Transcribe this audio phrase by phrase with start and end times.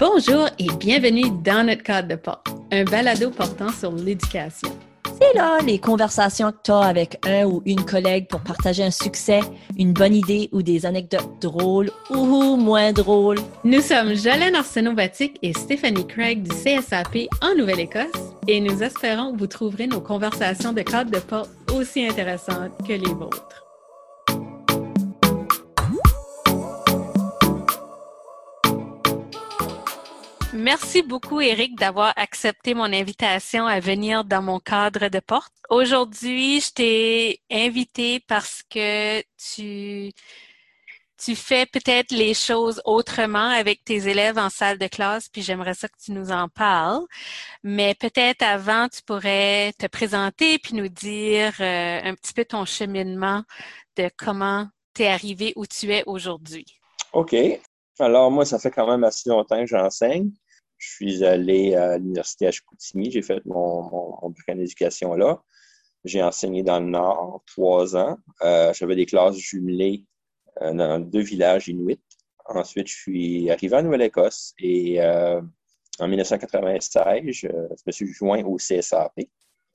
[0.00, 4.70] Bonjour et bienvenue dans notre cadre de porte, un balado portant sur l'éducation.
[5.04, 8.90] C'est là les conversations que tu as avec un ou une collègue pour partager un
[8.90, 9.40] succès,
[9.76, 13.40] une bonne idée ou des anecdotes drôles ou moins drôles.
[13.62, 19.38] Nous sommes Jolene Arsenault-Vatic et Stéphanie Craig du CSAP en Nouvelle-Écosse et nous espérons que
[19.38, 23.69] vous trouverez nos conversations de cadre de porte aussi intéressantes que les vôtres.
[30.52, 35.52] Merci beaucoup, Eric, d'avoir accepté mon invitation à venir dans mon cadre de porte.
[35.68, 40.10] Aujourd'hui, je t'ai invité parce que tu,
[41.16, 45.74] tu fais peut-être les choses autrement avec tes élèves en salle de classe, puis j'aimerais
[45.74, 47.04] ça que tu nous en parles.
[47.62, 52.64] Mais peut-être avant, tu pourrais te présenter puis nous dire euh, un petit peu ton
[52.64, 53.44] cheminement
[53.96, 56.66] de comment tu es arrivé où tu es aujourd'hui.
[57.12, 57.36] OK.
[58.00, 60.30] Alors, moi, ça fait quand même assez longtemps que j'enseigne.
[60.78, 63.10] Je suis allé à l'Université à Chicoutimi.
[63.10, 65.42] J'ai fait mon, mon, mon en éducation là.
[66.04, 68.16] J'ai enseigné dans le Nord trois ans.
[68.40, 70.06] Euh, J'avais des classes jumelées
[70.62, 72.00] euh, dans deux villages inuits.
[72.46, 75.42] Ensuite, je suis arrivé à Nouvelle-Écosse et euh,
[75.98, 77.48] en 1996, je,
[77.86, 79.12] me suis joint au CSAP.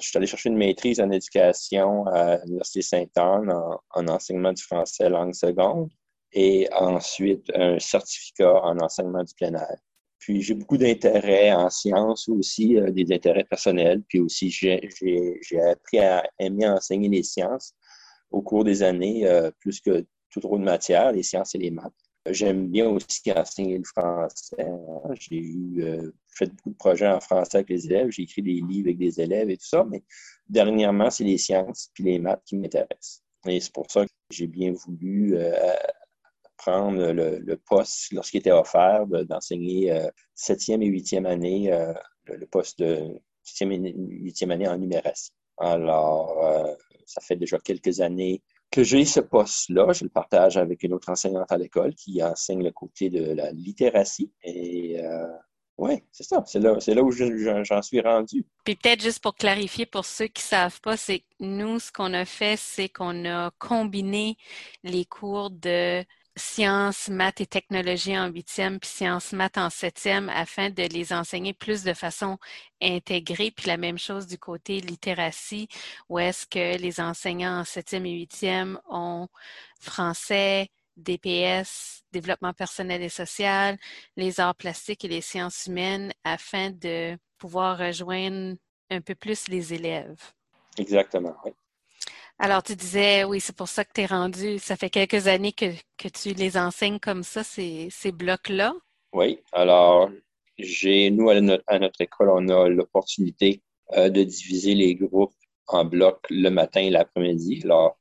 [0.01, 4.63] Je suis allé chercher une maîtrise en éducation à l'Université Sainte-Anne en, en enseignement du
[4.63, 5.89] français langue seconde
[6.35, 9.77] et ensuite un certificat en enseignement du plein air.
[10.19, 14.03] Puis j'ai beaucoup d'intérêts en sciences aussi, euh, des intérêts personnels.
[14.07, 14.81] Puis aussi, j'ai
[15.71, 17.73] appris à aimer enseigner les sciences
[18.31, 21.93] au cours des années, euh, plus que toute autre matière, les sciences et les maths.
[22.27, 24.67] J'aime bien aussi enseigner le français.
[25.19, 28.09] J'ai eu euh, fait beaucoup de projets en français avec les élèves.
[28.09, 29.85] J'ai écrit des livres avec des élèves et tout ça.
[29.89, 30.03] Mais
[30.49, 33.23] dernièrement, c'est les sciences puis les maths qui m'intéressent.
[33.47, 35.37] Et c'est pour ça que j'ai bien voulu
[36.57, 41.93] prendre le, poste lorsqu'il était offert d'enseigner euh, septième et huitième année, euh,
[42.25, 45.33] le, poste de septième et huitième année en numération.
[45.57, 46.73] Alors, euh,
[47.05, 48.41] ça fait déjà quelques années
[48.71, 49.93] que j'ai ce poste-là.
[49.93, 53.51] Je le partage avec une autre enseignante à l'école qui enseigne le côté de la
[53.51, 54.31] littératie.
[54.43, 54.99] Et
[55.77, 56.43] oui, c'est ça.
[56.45, 58.45] C'est là, là où j'en suis rendu.
[58.63, 62.25] Puis peut-être juste pour clarifier pour ceux qui savent pas, c'est nous, ce qu'on a
[62.25, 64.37] fait, c'est qu'on a combiné
[64.83, 66.03] les cours de
[66.35, 71.53] sciences, maths et technologies en huitième, puis sciences, maths en septième, afin de les enseigner
[71.53, 72.37] plus de façon
[72.81, 73.51] intégrée.
[73.51, 75.67] Puis la même chose du côté littératie,
[76.09, 79.27] où est-ce que les enseignants en septième et huitième ont
[79.79, 83.77] français, DPS, développement personnel et social,
[84.15, 88.55] les arts plastiques et les sciences humaines, afin de pouvoir rejoindre
[88.89, 90.21] un peu plus les élèves.
[90.77, 91.35] Exactement.
[92.37, 95.53] Alors, tu disais, oui, c'est pour ça que tu es rendu, ça fait quelques années
[95.53, 95.71] que,
[96.09, 98.73] tu les enseignes comme ça, ces, ces blocs-là.
[99.13, 100.09] Oui, alors,
[100.57, 103.61] j'ai, nous, à notre, école, on a l'opportunité
[103.93, 105.33] euh, de diviser les groupes
[105.67, 107.61] en blocs le matin et l'après-midi.
[107.63, 107.97] Alors,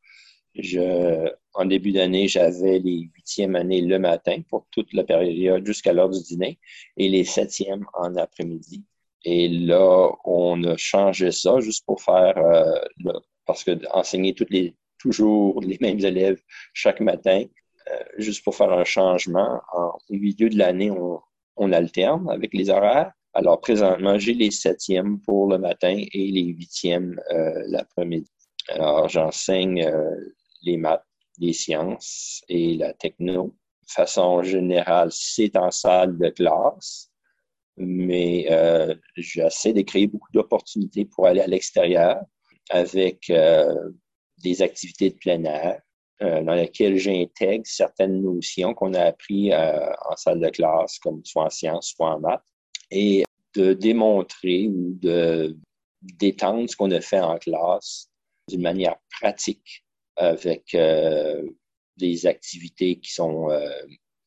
[1.55, 6.11] en début d'année, j'avais les huitièmes années le matin pour toute la période jusqu'à l'heure
[6.11, 6.59] du dîner
[6.97, 8.85] et les septièmes en après-midi.
[9.25, 13.13] Et là, on a changé ça juste pour faire euh, le,
[13.47, 16.41] parce que enseigner toutes les, toujours les mêmes élèves
[16.73, 17.45] chaque matin,
[17.91, 21.21] euh, juste pour faire un changement, en, au milieu de l'année, on,
[21.57, 23.13] on, alterne avec les horaires.
[23.35, 28.31] Alors, présentement, j'ai les septièmes pour le matin et les huitièmes euh, l'après-midi.
[28.69, 30.15] Alors, j'enseigne euh,
[30.63, 31.05] les maths,
[31.39, 33.55] les sciences et la techno.
[33.87, 37.11] De façon générale, c'est en salle de classe,
[37.77, 42.23] mais euh, j'essaie de créer beaucoup d'opportunités pour aller à l'extérieur
[42.71, 43.91] avec euh,
[44.43, 45.81] des activités de plein air
[46.23, 51.25] euh, dans lesquelles j'intègre certaines notions qu'on a apprises euh, en salle de classe, comme
[51.25, 52.43] soit en sciences, soit en maths,
[52.91, 53.25] et
[53.55, 55.57] de démontrer ou de
[56.03, 58.11] d'étendre ce qu'on a fait en classe
[58.49, 59.85] d'une manière pratique
[60.17, 61.43] avec euh,
[61.97, 63.71] des activités qui sont euh,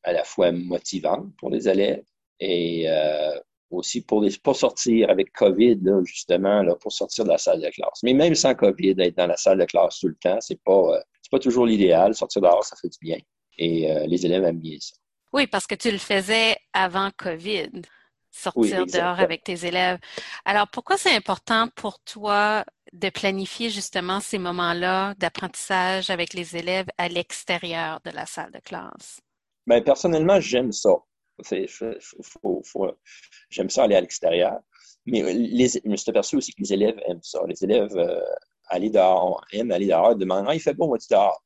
[0.02, 2.04] à la fois motivantes pour les élèves
[2.40, 3.38] et euh,
[3.70, 7.60] aussi pour les pour sortir avec COVID, là, justement, là, pour sortir de la salle
[7.60, 8.02] de classe.
[8.02, 10.72] Mais même sans COVID, être dans la salle de classe tout le temps, c'est pas,
[10.72, 12.14] euh, c'est pas toujours l'idéal.
[12.14, 13.18] Sortir dehors, ça fait du bien.
[13.58, 14.94] Et euh, les élèves aiment bien ça.
[15.32, 17.82] Oui, parce que tu le faisais avant COVID,
[18.30, 19.98] sortir oui, dehors avec tes élèves.
[20.44, 22.64] Alors, pourquoi c'est important pour toi
[22.94, 28.60] de planifier justement ces moments-là d'apprentissage avec les élèves à l'extérieur de la salle de
[28.60, 29.20] classe?
[29.66, 30.94] Bien, personnellement, j'aime ça.
[33.50, 34.58] J'aime ça aller à l'extérieur.
[35.06, 37.40] Mais je me suis aperçu aussi que les élèves aiment ça.
[37.46, 38.20] Les élèves euh,
[38.68, 41.42] aller dehors, aiment aller dehors, demandent Ah, il fait bon, on va dehors?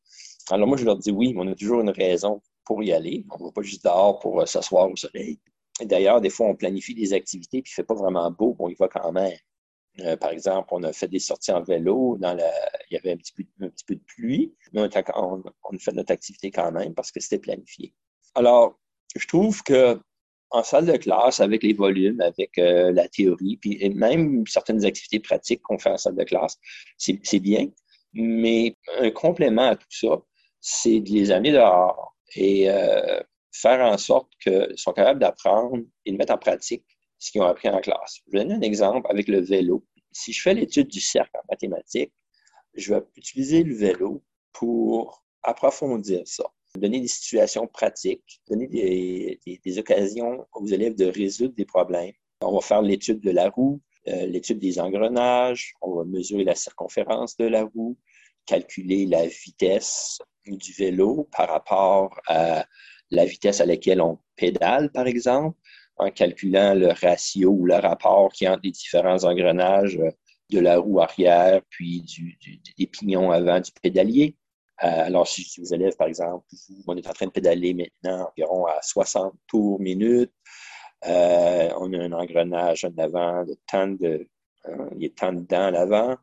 [0.50, 3.24] Alors moi, je leur dis oui, mais on a toujours une raison pour y aller.
[3.30, 5.38] On ne va pas juste dehors pour euh, s'asseoir au soleil.
[5.80, 8.68] D'ailleurs, des fois, on planifie des activités, puis il ne fait pas vraiment beau, on
[8.68, 9.36] y va quand même.
[10.00, 12.50] Euh, par exemple, on a fait des sorties en vélo, dans la...
[12.90, 15.92] il y avait un petit peu, un petit peu de pluie, mais on, a fait
[15.92, 17.94] notre activité quand même parce que c'était planifié.
[18.34, 18.78] Alors,
[19.16, 19.98] je trouve que
[20.50, 25.18] en salle de classe, avec les volumes, avec euh, la théorie, puis même certaines activités
[25.18, 26.58] pratiques qu'on fait en salle de classe,
[26.98, 27.68] c'est bien.
[28.12, 30.22] Mais un complément à tout ça,
[30.60, 33.20] c'est de les amener dehors et euh,
[33.50, 36.84] faire en sorte qu'ils sont capables d'apprendre et de mettre en pratique
[37.18, 38.20] ce qu'ils ont appris en classe.
[38.26, 39.84] Je vais donner un exemple avec le vélo.
[40.12, 42.12] Si je fais l'étude du cercle en mathématiques,
[42.74, 44.22] je vais utiliser le vélo
[44.52, 46.44] pour approfondir ça,
[46.78, 52.12] donner des situations pratiques, donner des, occasions aux élèves de résoudre des problèmes.
[52.40, 56.54] On va faire l'étude de la roue, euh, l'étude des engrenages, on va mesurer la
[56.54, 57.96] circonférence de la roue,
[58.46, 62.66] calculer la vitesse du vélo par rapport à
[63.10, 65.56] la vitesse à laquelle on pédale, par exemple,
[65.96, 70.00] en calculant le ratio ou le rapport qui entre les différents engrenages
[70.50, 72.04] de la roue arrière, puis
[72.76, 74.36] des pignons avant du pédalier.
[74.84, 76.44] Euh, alors, si vous élève, par exemple,
[76.86, 80.32] on est en train de pédaler maintenant environ à 60 tours minute,
[81.06, 84.28] euh, on a un engrenage en avant de tant de,
[84.68, 86.16] euh, il y a tant de dents à l'avant,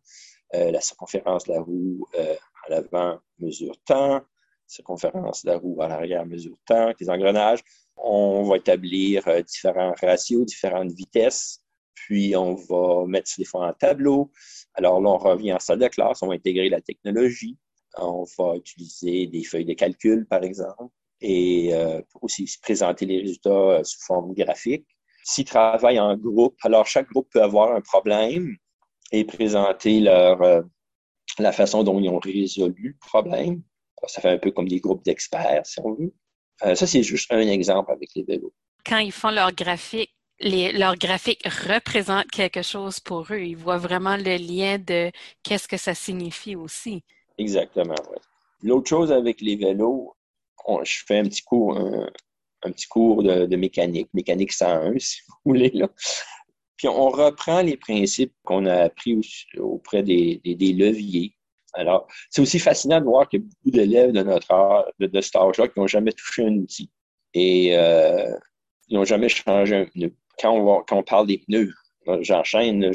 [0.52, 4.22] la circonférence de la roue à l'avant mesure tant,
[4.70, 7.62] circonférence de la roue à l'arrière mesure tant, les engrenages.
[7.98, 11.62] On va établir euh, différents ratios, différentes vitesses,
[11.94, 14.32] puis on va mettre des fois en tableau.
[14.74, 17.58] Alors là, on revient en salle de classe, on va intégrer la technologie.
[17.98, 23.50] On va utiliser des feuilles de calcul, par exemple, et euh, aussi présenter les résultats
[23.50, 24.88] euh, sous forme graphique.
[25.24, 28.56] S'ils travaillent en groupe, alors chaque groupe peut avoir un problème
[29.12, 30.64] et présenter leur,
[31.38, 33.62] la façon dont ils ont résolu le problème.
[34.08, 36.14] Ça fait un peu comme des groupes d'experts, si on veut.
[36.64, 38.54] Euh, ça, c'est juste un exemple avec les vélos.
[38.86, 43.42] Quand ils font leur graphique, leur graphique représente quelque chose pour eux.
[43.42, 45.12] Ils voient vraiment le lien de
[45.44, 47.04] qu'est-ce que ça signifie aussi.
[47.40, 48.18] Exactement, oui.
[48.62, 50.14] L'autre chose avec les vélos,
[50.84, 55.72] je fais un petit cours, un, petit cours de, mécanique, mécanique 101, si vous voulez.
[55.74, 55.90] Là.
[56.76, 59.20] Puis on reprend les principes qu'on a appris
[59.58, 61.34] auprès des, leviers.
[61.74, 65.08] Alors, c'est aussi fascinant de voir qu'il y a beaucoup d'élèves de notre âge, de,
[65.08, 66.90] de cet âge-là, qui n'ont jamais touché un outil.
[67.34, 68.36] Et euh,
[68.90, 70.14] n'ont jamais changé un pneu.
[70.40, 71.74] Quand on, quand on parle des pneus,
[72.22, 72.92] j'enchaîne,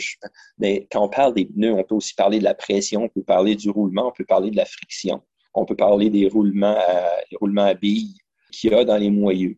[0.59, 3.23] mais quand on parle des pneus, on peut aussi parler de la pression, on peut
[3.23, 5.23] parler du roulement, on peut parler de la friction,
[5.55, 8.15] on peut parler des roulements à, roulements à billes
[8.53, 9.57] qu'il y a dans les moyeux.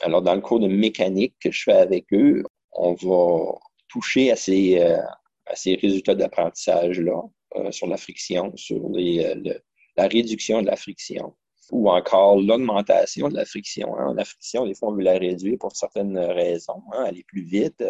[0.00, 3.58] Alors, dans le cours de mécanique que je fais avec eux, on va
[3.88, 5.00] toucher à ces, euh,
[5.46, 7.22] à ces résultats d'apprentissage-là,
[7.56, 9.54] euh, sur la friction, sur les, euh,
[9.96, 11.34] la réduction de la friction,
[11.72, 13.98] ou encore l'augmentation de la friction.
[13.98, 14.14] Hein.
[14.14, 17.82] La friction, des fois, on veut la réduire pour certaines raisons, hein, aller plus vite,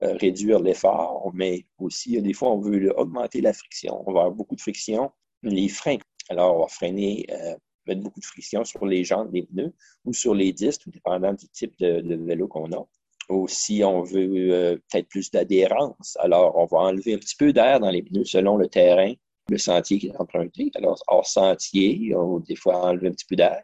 [0.00, 4.02] réduire l'effort, mais aussi, des fois, on veut augmenter la friction.
[4.06, 5.10] On va avoir beaucoup de friction.
[5.42, 5.98] Les freins,
[6.28, 7.26] alors on va freiner,
[7.86, 9.72] mettre beaucoup de friction sur les jantes des pneus
[10.04, 12.86] ou sur les disques, tout dépendant du type de vélo qu'on a.
[13.28, 16.16] Aussi, on veut euh, peut-être plus d'adhérence.
[16.20, 19.12] Alors, on va enlever un petit peu d'air dans les pneus selon le terrain,
[19.48, 20.70] le sentier qui est emprunté.
[20.76, 23.62] Alors, hors sentier, on va des fois enlever un petit peu d'air.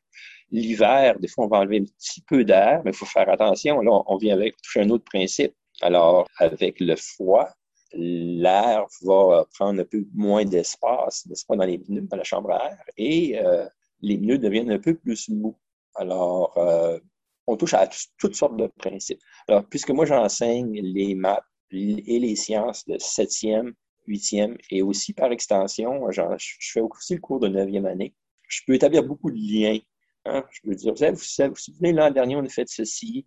[0.51, 3.81] L'hiver, des fois, on va enlever un petit peu d'air, mais il faut faire attention.
[3.81, 5.55] Là, on vient avec un autre principe.
[5.81, 7.49] Alors, avec le froid,
[7.93, 12.53] l'air va prendre un peu moins d'espace, n'est-ce pas, dans les pneus, dans la chambre
[12.53, 13.67] à air, et euh,
[14.01, 15.57] les pneus deviennent un peu plus mous.
[15.95, 16.99] Alors, euh,
[17.47, 17.89] on touche à
[18.19, 19.21] toutes sortes de principes.
[19.49, 23.73] Alors, puisque moi, j'enseigne les maths et les sciences de septième,
[24.07, 26.23] huitième et aussi par extension, je
[26.61, 28.15] fais aussi le cours de neuvième année.
[28.49, 29.79] Je peux établir beaucoup de liens.
[30.25, 30.45] Hein.
[30.51, 31.13] Je peux dire, vous savez,
[31.49, 33.27] vous vous souvenez, l'an dernier, on a fait ceci.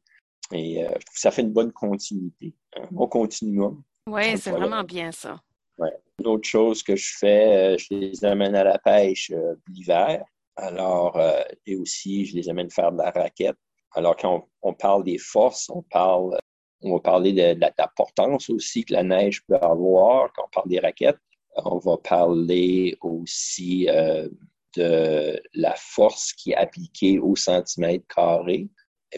[0.52, 3.84] Et euh, je trouve que ça fait une bonne continuité, un bon continuum.
[4.08, 5.42] Oui, c'est vraiment bien ça.
[5.78, 5.92] Ouais.
[6.20, 10.24] D'autres choses que je fais, euh, je les amène à la pêche euh, l'hiver.
[10.58, 11.20] Alors,
[11.66, 13.58] et aussi, je les amène faire de la raquette
[13.96, 16.38] alors, quand on, parle des forces, on parle,
[16.82, 20.32] on va parler de, l'importance aussi que la neige peut avoir.
[20.34, 21.20] Quand on parle des raquettes,
[21.56, 24.28] on va parler aussi euh,
[24.76, 28.68] de la force qui est appliquée au centimètre carré,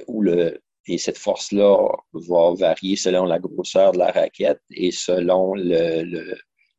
[0.06, 1.78] où le, et cette force-là
[2.14, 5.54] va varier selon la grosseur de la raquette et selon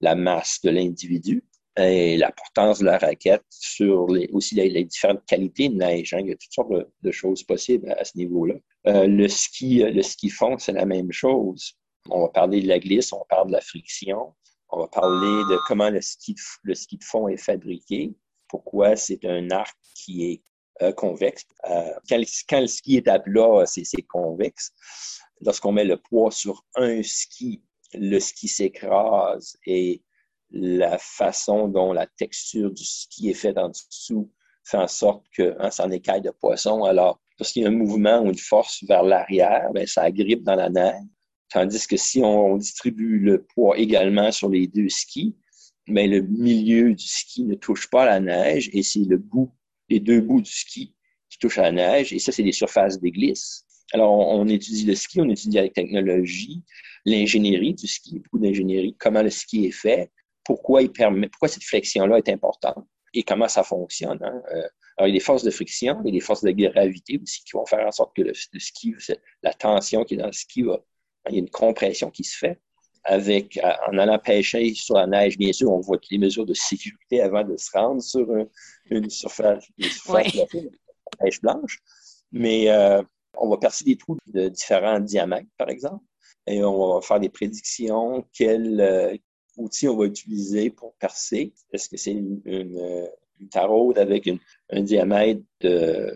[0.00, 1.44] la masse de l'individu
[1.76, 6.12] et l'importance de la raquette sur les, aussi les, différentes qualités de neige.
[6.12, 6.20] Hein.
[6.20, 6.72] Il y a toutes sortes
[7.02, 8.54] de, choses possibles à, ce niveau-là.
[8.88, 11.74] Euh, le ski, le ski fond, c'est la même chose.
[12.10, 14.34] On va parler de la glisse, on parle de la friction,
[14.70, 18.14] on va parler de comment le ski le ski de fond est fabriqué,
[18.48, 20.42] pourquoi c'est un arc qui est
[20.96, 21.44] convexe.
[21.64, 24.72] Quand, quand, le ski est à plat, c'est convexe.
[25.40, 27.62] Lorsqu'on met le poids sur un ski,
[27.94, 30.02] le ski s'écrase et
[30.50, 34.30] la façon dont la texture du ski est faite en dessous
[34.68, 36.84] fait en sorte que hein, ça en écaille de poisson.
[36.84, 40.54] Alors, lorsqu'il y a un mouvement ou une force vers l'arrière, ben, ça agrippe dans
[40.54, 41.02] la neige.
[41.50, 45.34] Tandis que si on, distribue le poids également sur les deux skis,
[45.86, 49.50] ben, le milieu du ski ne touche pas la neige et c'est le bout,
[49.88, 50.94] les deux bouts du ski
[51.30, 52.12] qui touchent à la neige.
[52.12, 53.64] Et ça, c'est des surfaces de glisse.
[53.92, 56.62] Alors, on, étudie le ski, on étudie la technologie,
[57.06, 60.10] l'ingénierie du ski, beaucoup d'ingénierie, comment le ski est fait,
[60.44, 64.18] pourquoi il permet, pourquoi cette flexion-là est importante et comment ça fonctionne.
[64.22, 64.42] Hein.
[64.52, 64.68] Euh,
[64.98, 67.18] alors, il y a des forces de friction, il y a des forces de gravité
[67.22, 68.94] aussi qui vont faire en sorte que le, ski,
[69.42, 70.80] la tension qui est dans le ski, va,
[71.28, 72.60] il y a une compression qui se fait.
[73.10, 73.58] Avec,
[73.90, 77.22] en allant pêcher sur la neige, bien sûr, on voit toutes les mesures de sécurité
[77.22, 78.26] avant de se rendre sur
[78.90, 80.70] une surface, de
[81.18, 81.78] pêche blanche.
[82.32, 83.02] Mais euh,
[83.38, 86.04] on va percer des trous de différents diamètres, par exemple,
[86.46, 88.26] et on va faire des prédictions.
[88.34, 89.16] Quel euh,
[89.56, 91.54] outil on va utiliser pour percer?
[91.72, 93.08] Est-ce que c'est une, une,
[93.50, 94.28] taraude avec
[94.70, 96.12] un diamètre de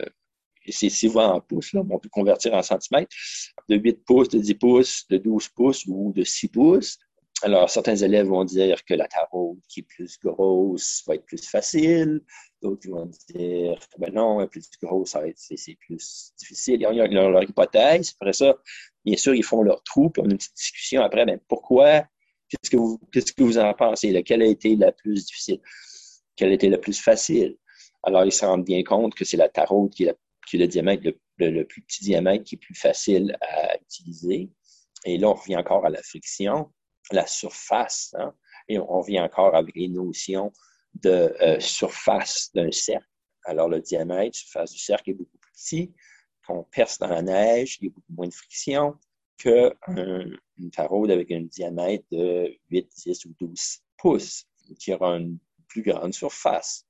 [0.69, 3.15] c'est souvent en pouces, là, on peut convertir en centimètres,
[3.69, 6.99] de 8 pouces, de 10 pouces, de 12 pouces ou de 6 pouces.
[7.45, 11.45] Alors, certains élèves vont dire que la taraude qui est plus grosse va être plus
[11.45, 12.21] facile.
[12.63, 16.81] D'autres vont dire, ben non, plus grosse, c'est plus difficile.
[16.81, 18.15] Ils ont leur, hypothèse.
[18.21, 18.57] Après ça,
[19.05, 22.05] bien sûr, ils font leur trou, puis on a une petite discussion après, ben pourquoi,
[22.49, 24.13] qu'est-ce que vous, que vous en pensez?
[24.13, 25.61] Laquelle a été la plus difficile?
[26.37, 27.57] Quelle a été la plus facile?
[28.05, 30.17] Alors, ils se rendent bien compte que c'est la taraude qui est,
[30.47, 31.03] qui est le diamètre,
[31.39, 34.51] le, plus petit diamètre qui est plus facile à utiliser.
[35.05, 36.73] Et là, on revient encore à la friction,
[37.11, 38.35] la surface, hein?
[38.69, 40.53] et on revient encore avec les notions
[40.95, 43.07] de euh, surface d'un cercle.
[43.45, 45.95] Alors, le diamètre, surface du cercle est beaucoup plus petit.
[46.47, 48.97] Quand on perce dans la neige, il y a beaucoup moins de friction
[49.39, 54.47] qu'une taraude avec un diamètre de 8, 10 ou 12 pouces,
[54.79, 56.87] qui aura une plus grande surface.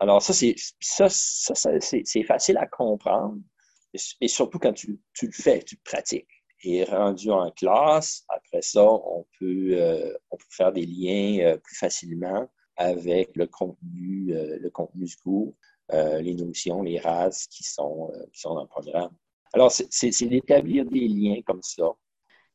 [0.00, 3.38] Alors, ça, c'est ça, ça, c'est facile à comprendre,
[4.20, 6.28] et surtout quand tu, tu, le fais, tu le pratiques.
[6.64, 11.56] Et rendu en classe, après ça, on peut, euh, on peut faire des liens euh,
[11.58, 15.54] plus facilement avec le contenu, euh, le contenu du cours,
[15.92, 19.12] les notions, les races qui sont, qui sont dans le programme.
[19.52, 21.84] Alors, c'est d'établir des liens comme ça.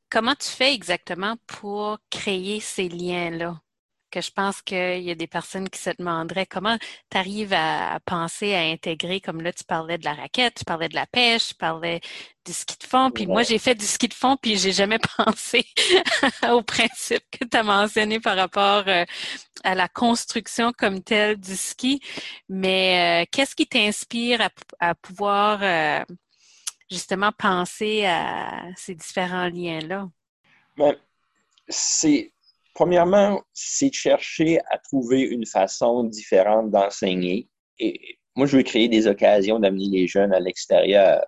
[0.10, 3.62] Comment tu fais exactement pour créer ces liens-là?
[4.10, 6.78] Que je pense qu'il y a des personnes qui se demanderaient comment
[7.10, 10.90] tu arrives à, penser à intégrer, comme là, tu parlais de la raquette, tu parlais
[10.90, 12.02] de la pêche, tu parlais
[12.46, 15.00] du ski de fond, puis moi, j'ai fait du ski de fond, puis j'ai jamais
[15.18, 15.66] pensé
[16.50, 19.06] au principe que tu as mentionné par rapport euh,
[19.64, 22.02] à la construction comme telle du ski.
[22.48, 24.50] Mais euh, qu'est-ce qui t'inspire
[24.80, 26.04] à, pouvoir euh,
[26.90, 30.10] justement penser à ces différents liens-là?
[30.78, 30.96] Ben,
[31.68, 32.32] c'est
[32.80, 37.50] Premièrement, c'est de chercher à trouver une façon différente d'enseigner.
[37.78, 41.22] Et moi, je veux créer des occasions d'amener les jeunes à l'extérieur.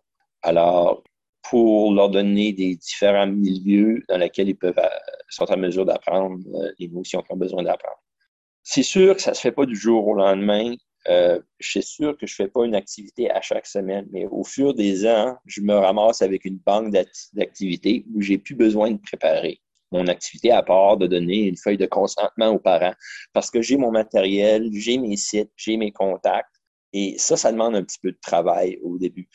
[0.43, 1.03] Alors,
[1.50, 4.88] pour leur donner des différents milieux dans lesquels ils peuvent, euh,
[5.27, 8.01] sont en mesure d'apprendre euh, les notions qu'ils ont besoin d'apprendre.
[8.63, 10.74] C'est sûr que ça se fait pas du jour au lendemain.
[11.10, 14.46] Euh, je suis sûr que je fais pas une activité à chaque semaine, mais au
[14.46, 16.93] fur des ans, je me ramasse avec une banque
[17.34, 19.60] d'activités où j'ai plus besoin de préparer
[19.91, 22.93] mon activité à part de donner une feuille de consentement aux parents
[23.33, 26.55] parce que j'ai mon matériel, j'ai mes sites, j'ai mes contacts
[26.93, 29.29] et ça, ça demande un petit peu de travail au début.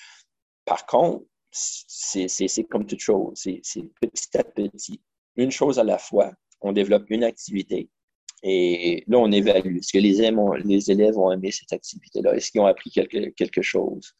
[0.64, 3.32] Par contre, c'est comme toute chose,
[3.62, 5.00] c'est petit à petit,
[5.36, 6.32] une chose à la fois.
[6.60, 7.90] On développe une activité
[8.42, 9.78] et là, on évalue.
[9.78, 10.20] Est-ce que les
[10.90, 12.34] élèves ont, aimé cette activité-là?
[12.34, 14.12] Est-ce qu'ils ont appris quelque, chose?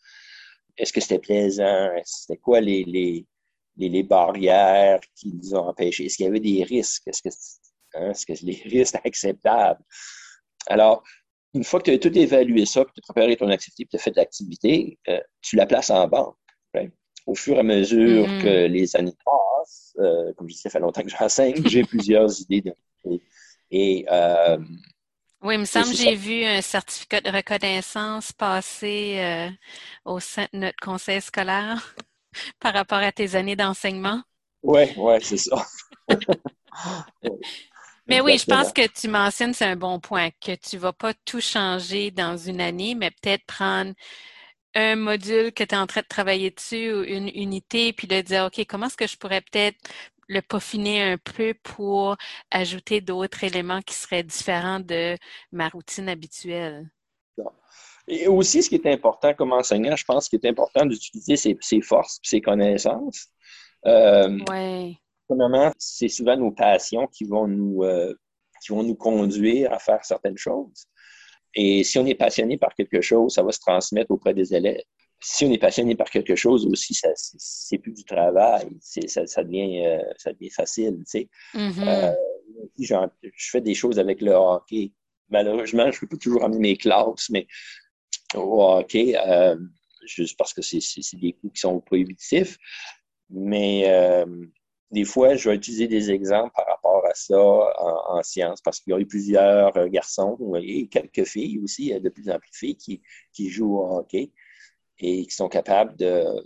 [0.77, 1.91] Est-ce que c'était plaisant?
[2.05, 3.27] C'était quoi les,
[3.77, 6.07] les, barrières qui nous ont empêchés?
[6.07, 7.07] Est-ce qu'il y avait des risques?
[7.07, 7.29] Est-ce que,
[7.95, 9.83] hein, est-ce que les risques acceptables?
[10.69, 11.03] Alors,
[11.55, 13.91] une fois que tu as tout évalué ça, que tu as préparé ton activité, que
[13.91, 16.37] tu as fait l'activité, euh, tu la places en banque.
[17.27, 18.43] Au fur et à mesure mm-hmm.
[18.43, 22.41] que les années passent, euh, comme je disais, ça fait longtemps que j'enseigne, j'ai plusieurs
[22.41, 22.61] idées.
[22.61, 23.21] De,
[23.73, 24.59] et, euh,
[25.43, 29.51] oui, il me semble que j'ai vu un certificat de reconnaissance passer
[30.05, 31.97] au sein de notre conseil scolaire
[32.61, 34.23] par rapport à tes années d'enseignement?
[34.63, 35.67] Oui, oui, c'est ça.
[38.07, 40.93] mais oui, je pense que tu mentionnes, c'est un bon point, que tu ne vas
[40.93, 43.93] pas tout changer dans une année, mais peut-être prendre
[44.75, 48.21] un module que tu es en train de travailler dessus ou une unité, puis de
[48.21, 49.79] dire, OK, comment est-ce que je pourrais peut-être
[50.29, 52.17] le peaufiner un peu pour
[52.51, 55.17] ajouter d'autres éléments qui seraient différents de
[55.53, 56.91] ma routine habituelle?
[58.09, 61.81] Et aussi, ce qui est important comme enseignant, je pense qu'il est important d'utiliser ses,
[61.81, 63.27] forces ses connaissances.
[63.87, 64.99] Euh, oui.
[65.29, 68.15] Premièrement, c'est souvent nos passions qui vont nous, euh,
[68.63, 70.87] qui vont nous conduire à faire certaines choses.
[71.55, 74.83] Et si on est passionné par quelque chose, ça va se transmettre auprès des élèves.
[75.19, 79.43] Si on est passionné par quelque chose aussi, ça, c'est plus du travail, ça, ça,
[79.43, 80.99] devient, euh, ça devient facile.
[81.11, 81.29] Tu sais.
[81.55, 82.15] Mm-hmm.
[82.79, 84.93] je fais des choses avec le hockey.
[85.31, 87.49] Malheureusement, je ne peux pas toujours amener mes classes, mais
[88.35, 89.57] au hockey, euh,
[90.07, 90.81] juste parce que c'est
[91.17, 92.59] des coûts qui sont prohibitifs.
[93.31, 94.25] Mais euh,
[94.91, 98.93] des fois, je vais utiliser des exemples par rapport à ça en, sciences parce qu'il
[98.93, 102.57] y a eu plusieurs euh, garçons et quelques filles aussi, de plus en plus de
[102.57, 102.77] filles
[103.33, 104.31] qui, jouent au hockey
[104.99, 105.97] et qui sont capables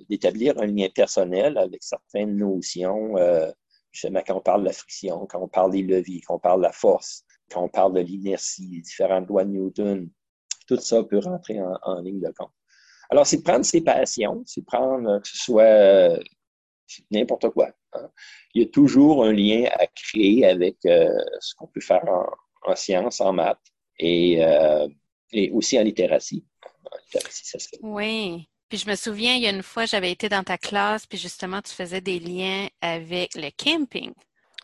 [0.09, 3.51] d'établir un lien personnel avec certaines notions, euh,
[3.93, 6.61] justement quand on parle de la friction, quand on parle des leviers, quand on parle
[6.61, 10.11] de la force, quand on parle de l'inertie, différentes lois de Newton,
[10.71, 12.53] tout ça peut rentrer en, ligne de compte.
[13.11, 16.19] Alors, c'est prendre ses passions, c'est prendre que ce soit euh,
[17.11, 17.71] n'importe quoi.
[17.93, 18.09] Hein.
[18.55, 21.09] Il y a toujours un lien à créer avec euh,
[21.41, 22.05] ce qu'on peut faire
[22.65, 23.59] en, sciences, en maths
[23.99, 24.87] et, euh,
[25.33, 26.45] et aussi en littératie.
[27.83, 28.49] Oui.
[28.69, 31.19] Puis je me souviens, il y a une fois, j'avais été dans ta classe, puis
[31.19, 34.13] justement, tu faisais des liens avec le camping.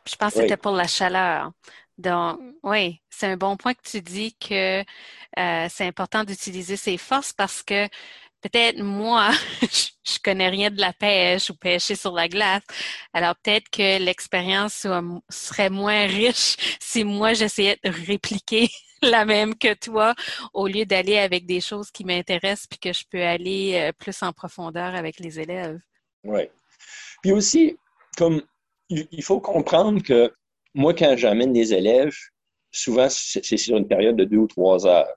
[0.09, 1.51] je pense que c'était pour la chaleur.
[1.99, 6.99] Donc, oui, c'est un bon point que tu dis que euh, c'est important d'utiliser ses
[6.99, 7.89] forces parce que
[8.43, 9.31] peut-être moi,
[9.63, 12.63] je connais rien de la pêche ou pêcher sur la glace.
[13.13, 14.87] Alors peut-être que l'expérience
[15.31, 18.69] serait moins riche si moi j'essayais de répliquer
[19.03, 20.15] la même que toi
[20.53, 24.23] au lieu d'aller avec des choses qui m'intéressent puis que je peux aller euh, plus
[24.23, 25.79] en profondeur avec les élèves.
[26.25, 26.43] Oui.
[27.23, 27.79] Puis aussi,
[28.19, 28.43] comme
[28.89, 30.33] il faut comprendre que
[30.77, 32.15] moi, quand j'amène des élèves,
[32.71, 35.09] souvent, c'est sur une période de deux ou trois heures.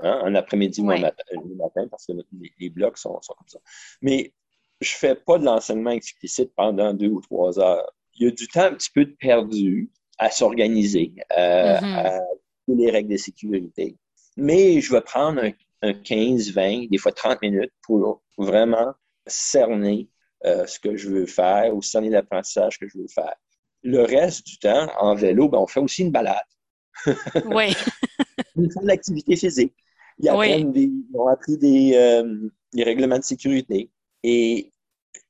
[0.00, 2.12] Hein, un après-midi ou un matin, parce que
[2.60, 3.58] les, blocs sont, comme ça.
[4.02, 4.32] Mais
[4.80, 7.90] je ne fais pas de l'enseignement explicite pendant deux ou trois heures.
[8.14, 12.06] Il y a du temps un petit peu perdu à s'organiser, euh, mm-hmm.
[12.06, 12.20] à
[12.68, 13.96] les règles de sécurité.
[14.36, 15.42] Mais je vais prendre
[15.82, 18.92] un, 15, 20, des fois 30 minutes pour vraiment
[19.26, 20.08] cerner
[20.44, 23.34] euh, ce que je veux faire ou cerner l'apprentissage que je veux faire.
[23.82, 26.36] Le reste du temps, en vélo, ben, on fait aussi une balade.
[27.46, 27.74] oui.
[28.56, 29.74] Ils font de l'activité physique.
[30.18, 30.30] Ils,
[31.14, 33.88] ont appris des, euh, des, règlements de sécurité
[34.24, 34.72] et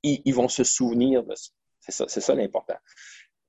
[0.03, 1.51] ils, vont se souvenir de ça.
[1.81, 2.79] C'est ça, c'est ça l'important.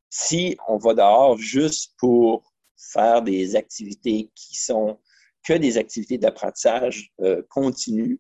[0.10, 5.00] Si on va dehors juste pour faire des activités qui sont
[5.44, 8.20] que des activités d'apprentissage euh, continu,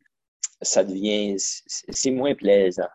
[0.62, 2.88] ça devient, c'est moins plaisant.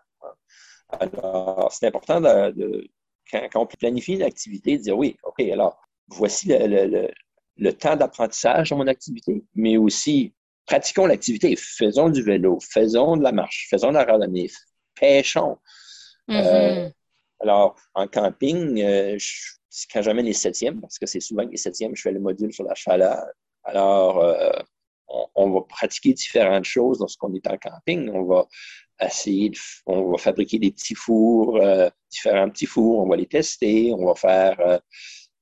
[0.89, 2.89] Alors, c'est important de,
[3.31, 7.09] quand, on planifie l'activité, de dire oui, OK, alors, voici le,
[7.57, 10.35] le temps d'apprentissage dans mon activité, mais aussi
[10.67, 14.51] pratiquons l'activité, faisons du vélo, faisons de la marche, faisons de la randonnée,
[14.95, 15.59] pêchons.
[16.29, 16.87] Mm-hmm.
[16.87, 16.91] Euh,
[17.41, 19.19] alors, en camping, euh,
[19.93, 22.65] quand j'amène les septièmes, parce que c'est souvent les septièmes, je fais le module sur
[22.65, 23.23] la chaleur.
[23.65, 24.51] Alors, euh,
[25.35, 28.11] on, va pratiquer différentes choses lorsqu'on est en camping.
[28.11, 28.47] On va
[29.87, 31.61] on va fabriquer des petits fours,
[32.11, 34.81] différents petits fours, on va les tester, on va faire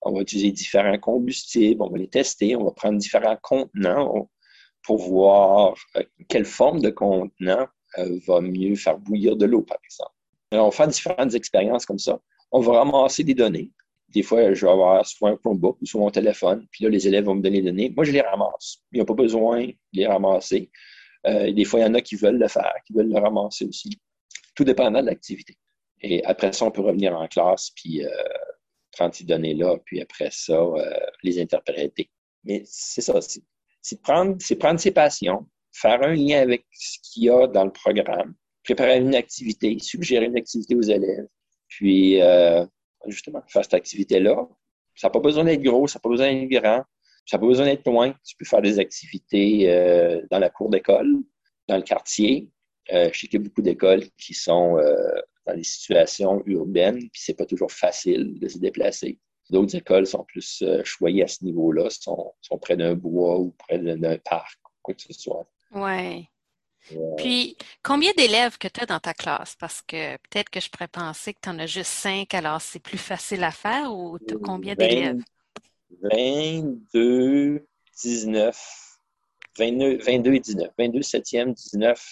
[0.03, 4.29] on va utiliser différents combustibles, on va les tester, on va prendre différents contenants
[4.83, 9.79] pour voir euh, quelle forme de contenant euh, va mieux faire bouillir de l'eau, par
[9.85, 10.13] exemple.
[10.53, 12.21] on va faire différentes expériences comme ça.
[12.51, 13.71] On va ramasser des données.
[14.09, 17.07] Des fois, je vais avoir soit un Chromebook ou soit mon téléphone, puis là, les
[17.07, 17.93] élèves vont me donner des données.
[17.95, 18.79] Moi, je les ramasse.
[18.93, 20.71] Ils n'ont pas besoin de les ramasser.
[21.27, 23.65] Euh, des fois, il y en a qui veulent le faire, qui veulent le ramasser
[23.65, 24.01] aussi.
[24.55, 25.57] Tout dépendant de l'activité.
[26.01, 28.03] Et après ça, on peut revenir en classe, puis
[28.93, 32.11] prendre ces données-là, puis après ça, euh, les interpréter.
[32.45, 33.19] Mais c'est ça,
[33.81, 37.73] c'est prendre, prendre ses passions, faire un lien avec ce qu'il y a dans le
[37.73, 41.27] programme, préparer une activité, suggérer une activité aux élèves,
[41.69, 42.65] puis euh,
[43.07, 44.47] justement, faire cette activité-là.
[44.95, 46.85] Ça n'a pas besoin d'être gros, ça n'a pas besoin d'être grand,
[47.27, 48.15] ça n'a pas besoin d'être loin.
[48.25, 51.09] Tu peux faire des activités euh, dans la cour d'école,
[51.69, 52.49] dans le quartier.
[52.91, 54.77] je sais qu'il y a beaucoup d'écoles qui sont
[55.47, 59.19] dans des situations urbaines, puis c'est pas toujours facile de se déplacer.
[59.51, 63.51] D'autres écoles sont plus euh, choyées à ce niveau-là, sont, sont près d'un bois ou
[63.51, 65.47] près d'un parc, quoi que ce soit.
[65.73, 66.29] Oui.
[67.17, 69.55] Puis, combien d'élèves que tu as dans ta classe?
[69.57, 72.81] Parce que peut-être que je pourrais penser que tu en as juste cinq, alors c'est
[72.81, 75.23] plus facile à faire ou tu as combien d'élèves?
[76.01, 77.67] 22,
[78.03, 78.99] 19,
[79.59, 80.71] 22, 22 et 19.
[80.79, 82.03] 22 7e, 19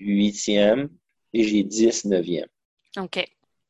[0.00, 0.88] 8e
[1.32, 2.46] et j'ai 10 9e.
[2.98, 3.24] OK.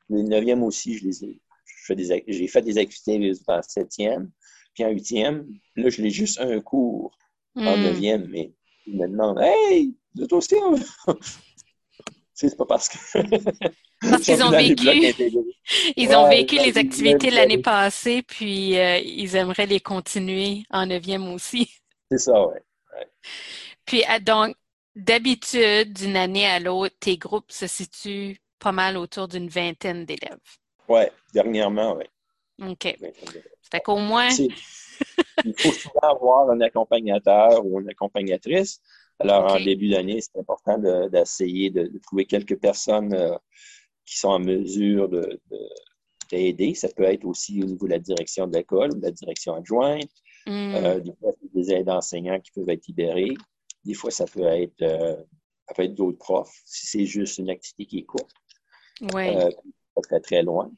[0.09, 1.41] Le neuvième aussi, je les ai.
[1.89, 4.31] J'ai fait des activités en septième,
[4.75, 5.47] puis en huitième.
[5.77, 7.17] Là, je l'ai juste un cours
[7.55, 7.83] en hmm.
[7.83, 8.53] neuvième, mais
[8.87, 10.55] Ils me demandent Hey, vous aussi
[12.37, 12.99] c'est pas parce que.
[14.01, 14.87] Parce qu'ils ont vécu.
[15.97, 21.33] Ils ont vécu les activités l'année passée, puis euh, ils aimeraient les continuer en neuvième
[21.33, 21.69] aussi.
[22.11, 22.59] C'est ça, oui.
[23.85, 24.55] Puis, ah, donc,
[24.95, 30.39] d'habitude, d'une année à l'autre, tes groupes se situent pas mal autour d'une vingtaine d'élèves.
[30.89, 32.05] Oui, dernièrement, oui.
[32.71, 32.97] OK.
[33.73, 34.29] Ça qu'au moins.
[34.31, 38.81] il faut souvent avoir un accompagnateur ou une accompagnatrice.
[39.19, 43.37] Alors, en début d'année, c'est important d'essayer de, trouver quelques personnes euh,
[44.05, 45.09] qui sont en mesure
[46.31, 46.75] d'aider.
[46.75, 49.55] Ça peut être aussi au niveau de la direction de l'école ou de la direction
[49.55, 50.11] adjointe.
[50.47, 50.75] Mm.
[50.75, 53.35] Euh, des fois, c'est des aides enseignants qui peuvent être libérés.
[53.85, 55.17] Des fois, ça peut être, euh,
[55.79, 58.35] être d'autres profs, si c'est juste une activité qui est courte.
[59.15, 59.35] Oui.
[59.95, 60.71] Pas très, très loin.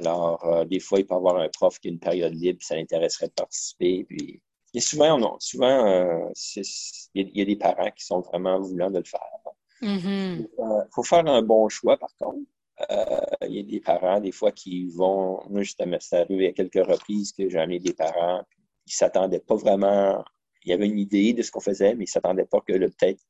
[0.00, 2.74] Alors, des fois, il peut y avoir un prof qui a une période libre, ça
[2.74, 4.04] l'intéresserait de participer.
[4.04, 4.42] Puis,
[4.76, 6.30] et souvent, non, souvent,
[7.14, 9.20] il y, a des parents qui sont vraiment voulants de le faire.
[9.80, 10.88] Il mm-hmm.
[10.92, 12.40] faut faire un bon choix, par contre.
[12.90, 15.40] Euh, il y a des parents, des fois, qui vont.
[15.48, 18.42] Moi, justement, c'est arrivé à quelques reprises que j'en ai des parents,
[18.84, 20.22] qui ne s'attendaient pas vraiment.
[20.62, 22.76] Il y avait une idée de ce qu'on faisait, mais ils ne s'attendaient pas que
[22.76, 23.22] peut-être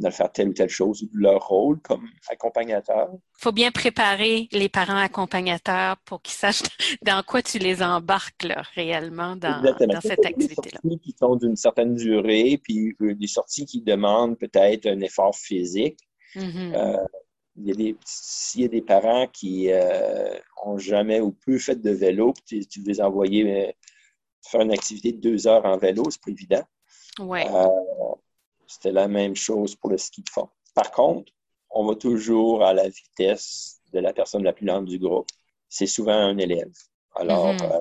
[0.00, 3.08] de faire telle ou telle chose, leur rôle comme accompagnateur.
[3.12, 6.62] Il faut bien préparer les parents accompagnateurs pour qu'ils sachent
[7.02, 10.78] dans quoi tu les embarques là, réellement dans, dans cette activité-là.
[10.82, 15.36] Des sorties qui sont d'une certaine durée, puis des sorties qui demandent peut-être un effort
[15.36, 15.98] physique.
[16.36, 16.74] Mm-hmm.
[16.76, 17.04] euh,
[18.04, 22.66] s'il y a des parents qui n'ont euh, jamais ou peu fait de vélo, puis
[22.66, 23.72] tu, veux les envoyer euh,
[24.42, 26.62] faire une activité de deux heures en vélo, c'est pas évident.
[27.18, 27.46] Ouais.
[27.50, 27.66] Euh,
[28.70, 30.48] c'était la même chose pour le ski de fond.
[30.74, 31.32] Par contre,
[31.70, 35.26] on va toujours à la vitesse de la personne la plus lente du groupe.
[35.68, 36.72] C'est souvent un élève.
[37.16, 37.80] Alors, mm-hmm.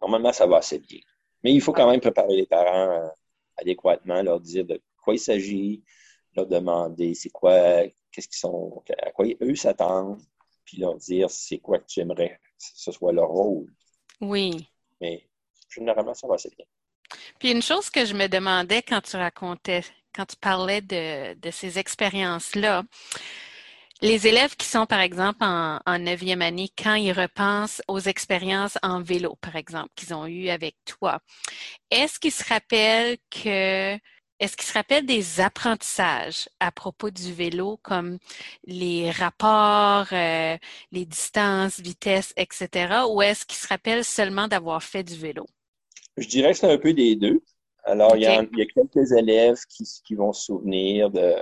[0.00, 1.00] normalement, ça va assez bien.
[1.44, 3.10] Mais il faut quand même préparer les parents
[3.58, 5.82] adéquatement, leur dire de quoi il s'agit,
[6.34, 10.22] leur demander c'est quoi, qu'est-ce qu'ils sont, à quoi eux s'attendent,
[10.64, 13.70] puis leur dire c'est quoi que tu aimerais que ce soit leur rôle.
[14.20, 14.66] Oui.
[15.00, 15.28] Mais
[15.68, 16.64] généralement, ça va assez bien.
[17.38, 19.82] Puis une chose que je me demandais quand tu racontais,
[20.16, 22.84] quand tu parlais de, ces expériences-là,
[24.02, 29.02] les élèves qui sont, par exemple, en, neuvième année, quand ils repensent aux expériences en
[29.02, 31.20] vélo, par exemple, qu'ils ont eues avec toi,
[31.90, 33.98] est-ce qu'ils se rappellent que
[34.38, 38.18] est-ce qu'il se rappelle des apprentissages à propos du vélo, comme
[38.66, 40.58] les rapports, euh,
[40.92, 45.46] les distances, vitesse, etc., ou est-ce qu'il se rappelle seulement d'avoir fait du vélo?
[46.18, 47.40] Je dirais que c'est un peu des deux.
[47.86, 51.36] Alors, il, y a, quelques élèves qui, vont se souvenir de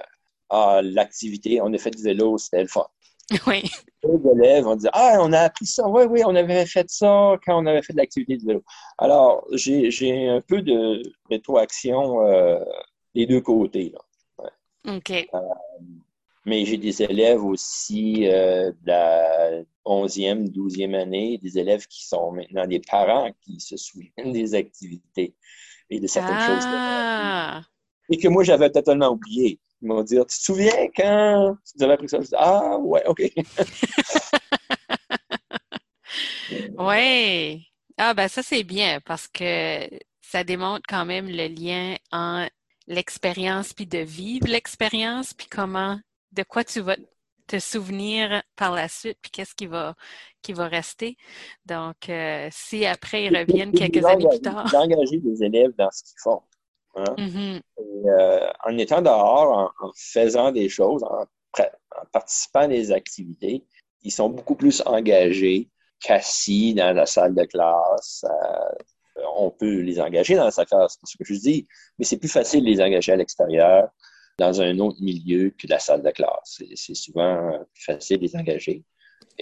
[0.50, 2.86] ah, l'activité, on a fait du vélo, c'était le fun.
[3.46, 3.62] Oui.
[4.02, 7.36] Les élèves vont dire Ah, on a appris ça, oui, oui, on avait fait ça
[7.44, 8.62] quand on avait fait de l'activité du vélo.
[8.98, 12.62] Alors, j'ai un peu de rétroaction euh,
[13.14, 13.94] des deux côtés.
[13.94, 14.50] Là.
[14.96, 15.10] OK.
[15.10, 15.38] Euh,
[16.44, 22.32] mais j'ai des élèves aussi euh, de la 11e, 12e année, des élèves qui sont
[22.32, 25.34] maintenant des parents qui se souviennent des activités
[25.90, 27.56] et de certaines ah.
[27.56, 27.64] choses.
[28.10, 29.60] Et que moi, j'avais totalement oublié.
[29.82, 32.18] Ils m'ont dit, tu te souviens quand tu avais appris ça?
[32.38, 33.20] ah, ouais, OK.
[36.78, 37.66] oui.
[37.96, 39.88] Ah, ben ça, c'est bien parce que
[40.20, 42.48] ça démontre quand même le lien en
[42.86, 45.98] l'expérience puis de vivre l'expérience puis comment,
[46.32, 47.02] de quoi tu vas te
[47.58, 49.94] souvenir par la suite puis qu'est-ce qui va,
[50.42, 51.16] qui va rester.
[51.66, 54.70] Donc, euh, si après ils reviennent quelques années plus tard.
[54.70, 56.42] D'engager des élèves dans ce qu'ils font.
[56.96, 57.14] Hein.
[57.18, 57.60] Mm-hmm.
[58.06, 61.26] Euh, en étant dehors, en, faisant des choses, en,
[62.12, 63.64] participant à des activités,
[64.02, 65.68] ils sont beaucoup plus engagés
[66.00, 68.24] qu'assis dans la salle de classe.
[68.24, 71.66] Euh, on peut les engager dans de classe, c'est ce que je dis,
[71.98, 73.88] mais c'est plus facile de les engager à l'extérieur,
[74.38, 76.62] dans un autre milieu que la salle de classe.
[76.74, 78.84] C'est souvent plus facile de les engager.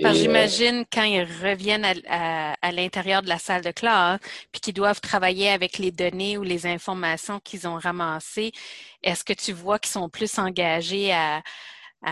[0.03, 5.01] Euh, j'imagine quand ils reviennent à, l'intérieur de la salle de classe, puis qu'ils doivent
[5.01, 8.53] travailler avec les données ou les informations qu'ils ont ramassées,
[9.03, 11.43] est-ce que tu vois qu'ils sont plus engagés à,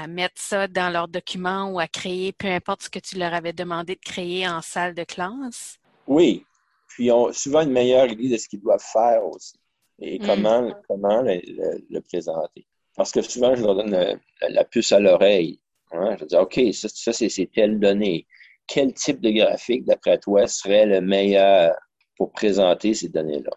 [0.08, 3.52] mettre ça dans leurs documents ou à créer, peu importe ce que tu leur avais
[3.52, 5.78] demandé de créer en salle de classe?
[6.06, 6.44] Oui.
[6.86, 9.54] Puis ils ont souvent une meilleure idée de ce qu'ils doivent faire aussi
[10.00, 10.26] et mm.
[10.26, 12.66] comment, comment le, présenter?
[12.96, 15.60] Parce que souvent, je leur donne la puce à l'oreille
[15.92, 18.26] Hein, je dis, OK, ça, ça c'est telle donnée.
[18.66, 21.74] Quel type de graphique, d'après toi, serait le meilleur
[22.16, 23.50] pour présenter ces données-là?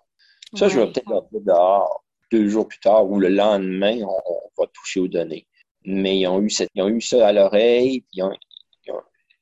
[0.56, 4.62] Ça, je vais peut-être leur dire dehors, deux jours plus tard ou le lendemain, on,
[4.62, 5.48] va toucher aux données.
[5.86, 8.32] Mais ils ont eu, cette, ils ont eu ça à l'oreille, puis ils ont,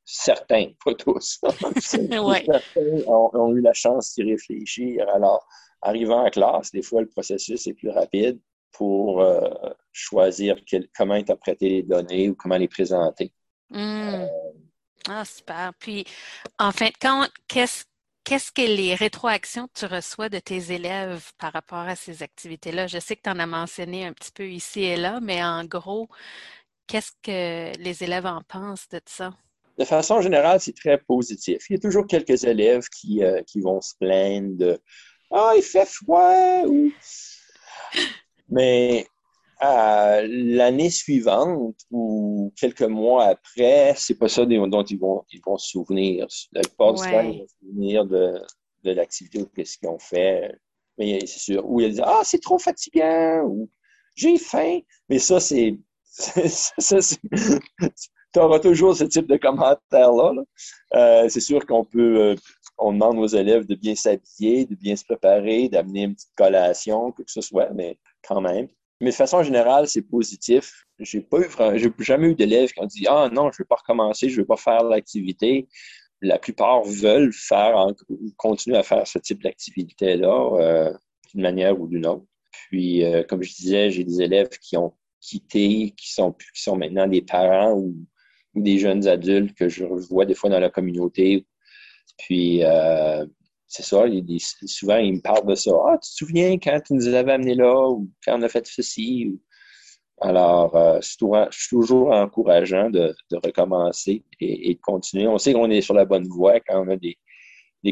[0.04, 1.40] certains, pas tous,
[3.08, 5.08] ont, eu la chance d'y réfléchir.
[5.14, 5.46] Alors,
[5.82, 8.40] arrivant en classe, des fois, le processus est plus rapide.
[8.72, 9.50] pour euh,
[9.92, 10.56] choisir
[10.96, 13.34] comment interpréter les données ou comment les présenter.
[13.70, 14.26] Hmm.
[15.10, 15.74] Ah, super.
[15.78, 16.06] Puis,
[16.58, 17.84] en fin de compte, qu'est-ce
[18.24, 22.86] Qu'est-ce que les rétroactions que tu reçois de tes élèves par rapport à ces activités-là?
[22.86, 25.66] Je sais que tu en as mentionné un petit peu ici et là, mais en
[25.66, 26.08] gros,
[26.86, 29.34] qu'est-ce que les élèves en pensent de ça?
[29.80, 31.68] De façon générale, c'est très positif.
[31.70, 34.80] Il y a toujours quelques élèves qui, euh, qui vont se plaindre de
[35.32, 36.64] Ah, il fait froid
[38.50, 39.08] Mais
[39.62, 45.70] l'année suivante ou quelques mois après, c'est pas ça dont ils vont, ils vont se
[45.70, 46.28] souvenir.
[46.52, 48.42] La plupart du temps, ils vont se souvenir de,
[48.84, 50.56] de l'activité ou de ce qu'ils ont fait.
[50.98, 51.70] Mais c'est sûr.
[51.70, 53.70] Ou ils disent Ah, c'est trop fatigant ou
[54.16, 54.80] J'ai faim.
[55.10, 55.78] Mais ça, c'est.
[58.34, 60.34] tu auras toujours ce type de commentaires-là.
[60.96, 62.36] Euh, c'est sûr qu'on peut.
[62.82, 67.12] On demande aux élèves de bien s'habiller, de bien se préparer, d'amener une petite collation,
[67.12, 68.68] que ce soit, mais quand même.
[69.02, 70.86] Mais de façon générale, c'est positif.
[71.00, 73.68] J'ai pas eu, j'ai jamais eu d'élèves qui ont dit Ah non, je ne vais
[73.68, 75.68] pas recommencer, je ne vais pas faire l'activité.
[76.22, 77.88] La plupart veulent faire,
[78.38, 80.94] continuer à faire ce type d'activité-là euh,
[81.32, 82.26] d'une manière ou d'une autre.
[82.52, 86.76] Puis, euh, comme je disais, j'ai des élèves qui ont quitté, qui sont, qui sont
[86.76, 87.96] maintenant des parents ou,
[88.54, 91.46] des jeunes adultes que je vois des fois dans la communauté.
[92.18, 93.26] Puis, euh,
[93.68, 94.04] c'est ça,
[94.66, 95.72] souvent, ils me parlent de ça.
[95.88, 98.66] Ah, tu te souviens quand tu nous avais amenés là ou quand on a fait
[98.68, 99.32] ceci?
[100.22, 101.18] Alors, euh, c'est
[101.70, 105.28] toujours encourageant de, recommencer et, de continuer.
[105.28, 107.18] On sait qu'on est sur la bonne voie quand on a des,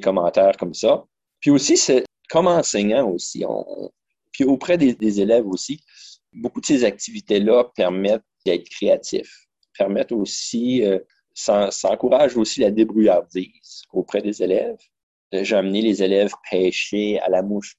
[0.02, 1.04] commentaires comme ça.
[1.40, 3.44] Puis aussi, c'est comme enseignant aussi,
[4.32, 5.82] puis auprès des, élèves aussi,
[6.34, 11.00] beaucoup de ces activités-là permettent d'être créatifs, permettent aussi, euh,
[11.40, 14.78] ça, encourage aussi la débrouillardise auprès des élèves
[15.32, 17.78] j'ai amené les élèves pêcher à la mouche.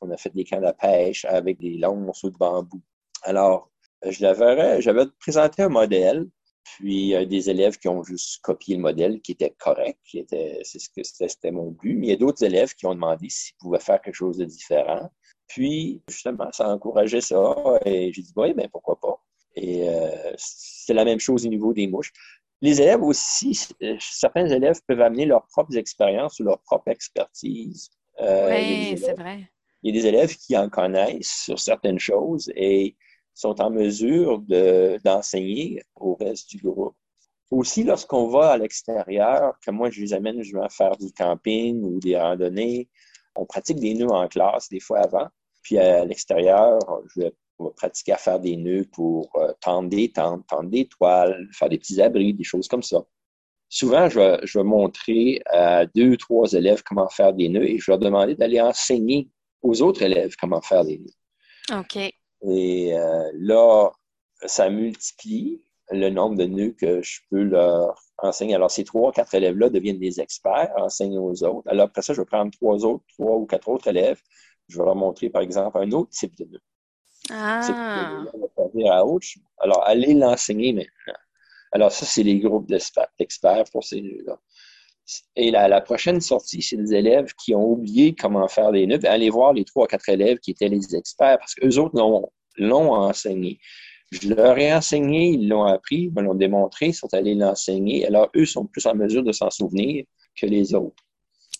[0.00, 2.80] On a fait des cannes à pêche avec des longs morceaux de bambou.
[3.22, 3.70] Alors,
[4.02, 6.26] j'avais présenté un modèle,
[6.64, 10.60] puis euh, des élèves qui ont juste copié le modèle, qui était correct, qui était,
[10.64, 11.96] c'est ce que c'était mon but.
[11.96, 14.44] Mais il y a d'autres élèves qui ont demandé s'ils pouvaient faire quelque chose de
[14.44, 15.10] différent.
[15.48, 17.54] Puis, justement, ça encourageait ça.
[17.84, 19.22] Et j'ai dit, oui, ben pourquoi pas?
[19.54, 22.12] Et euh, c'est la même chose au niveau des mouches.
[22.62, 27.90] Les élèves aussi, euh, certains élèves peuvent amener leurs propres expériences ou leur propre expertise.
[28.20, 29.50] Euh, oui, c'est vrai.
[29.82, 32.96] Il y a des élèves qui en connaissent sur certaines choses et
[33.34, 34.40] sont en mesure
[35.04, 36.96] d'enseigner au reste du groupe.
[37.50, 41.80] Aussi, lorsqu'on va à l'extérieur, comme moi je les amène, je vais faire du camping
[41.82, 42.88] ou des randonnées,
[43.36, 45.28] on pratique des nœuds en classe des fois avant.
[45.62, 46.78] Puis à l'extérieur,
[47.14, 50.70] je vais on va pratiquer à faire des nœuds pour euh, tendre des tentes, tendre
[50.70, 53.04] des toiles, faire des petits abris, des choses comme ça.
[53.68, 57.86] Souvent, je vais, montrer à deux, ou trois élèves comment faire des nœuds et je
[57.86, 59.28] vais leur demander d'aller enseigner
[59.62, 61.80] aux autres élèves comment faire des nœuds.
[61.80, 61.96] OK.
[61.96, 63.90] Et euh, là,
[64.44, 68.54] ça multiplie le nombre de nœuds que je peux leur enseigner.
[68.54, 71.68] Alors, ces trois, quatre élèves-là deviennent des experts, enseignent aux autres.
[71.68, 74.20] Alors, après ça, je vais prendre trois autres, trois ou quatre autres élèves.
[74.68, 76.60] Je vais leur montrer, par exemple, un autre type de nœud.
[77.30, 78.24] Ah.
[79.58, 81.18] Alors, allez l'enseigner maintenant.
[81.72, 84.38] Alors, ça, c'est les groupes d'experts pour ces nœuds-là.
[85.36, 88.98] Et la, prochaine sortie, c'est des élèves qui ont oublié comment faire les nœuds.
[89.04, 91.94] Allez voir les trois ou quatre élèves qui étaient les experts parce qu'eux autres
[92.58, 93.60] l'ont enseigné.
[94.10, 98.06] Je leur ai enseigné, ils l'ont appris, ils l'ont démontré, ils sont allés l'enseigner.
[98.06, 100.04] Alors, eux sont plus en mesure de s'en souvenir
[100.40, 101.02] que les autres.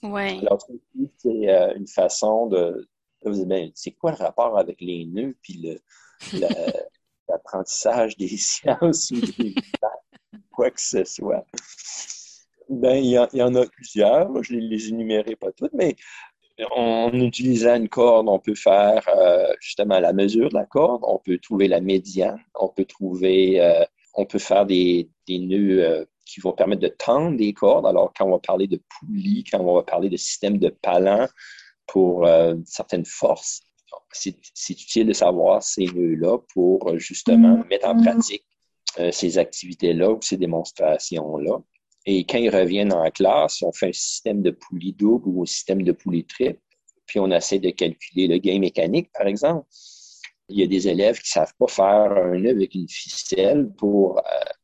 [0.03, 0.39] Ouais.
[0.41, 0.65] Alors,
[1.19, 2.89] c'est euh, une façon de,
[3.31, 5.79] ben, c'est quoi le rapport avec les nœuds puis
[7.29, 9.55] l'apprentissage des sciences ou des
[10.53, 11.45] quoi que ce soit?
[12.69, 14.43] Ben, il y, en, a plusieurs.
[14.43, 15.95] Je ne les énumérerai pas toutes, mais
[16.75, 21.19] en utilisant une corde, on peut faire euh, justement la mesure de la corde, on
[21.19, 23.85] peut trouver la médiane, on peut trouver, euh,
[24.15, 27.87] on peut faire des, nœuds euh, qui vont permettre de tendre des cordes.
[27.87, 31.29] Alors, quand on va parler de poulies, quand on va parler de système de palans,
[31.87, 33.63] pour euh, certaines forces.
[34.13, 34.37] C'est
[34.71, 37.69] utile de savoir ces nœuds-là pour euh, justement mm-hmm.
[37.69, 38.47] mettre en pratique
[38.99, 41.59] euh, ces activités-là ou ces démonstrations-là.
[42.07, 45.47] Et quand ils reviennent en classe, on fait un système de poulie double ou un
[45.47, 46.61] système de poulie triple,
[47.07, 49.67] puis on essaie de calculer le gain mécanique, par exemple.
[50.49, 53.69] Il y a des élèves qui ne savent pas faire un nœud avec une ficelle
[53.77, 54.23] pour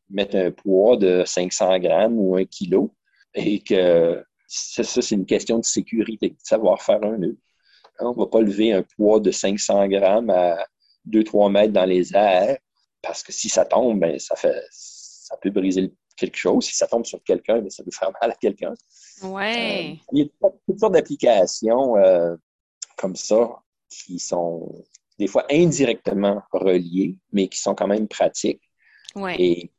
[0.08, 2.94] mettre un poids de 500 grammes ou un kilo
[3.34, 7.38] et que ça, c'est une question de sécurité, de savoir faire un nœud.
[8.00, 10.66] On ne va pas lever un poids de 500 grammes à
[11.08, 12.58] 2-3 mètres dans les airs,
[13.00, 16.66] parce que si ça tombe, ben, ça, fait, ça peut briser quelque chose.
[16.66, 18.74] Si ça tombe sur quelqu'un, ben, ça peut faire mal à quelqu'un.
[19.22, 19.92] Ouais.
[19.92, 22.36] Euh, il y a toutes sortes d'applications euh,
[22.96, 24.84] comme ça qui sont
[25.18, 28.62] des fois indirectement reliés, mais qui sont quand même pratiques.
[29.38, 29.70] Et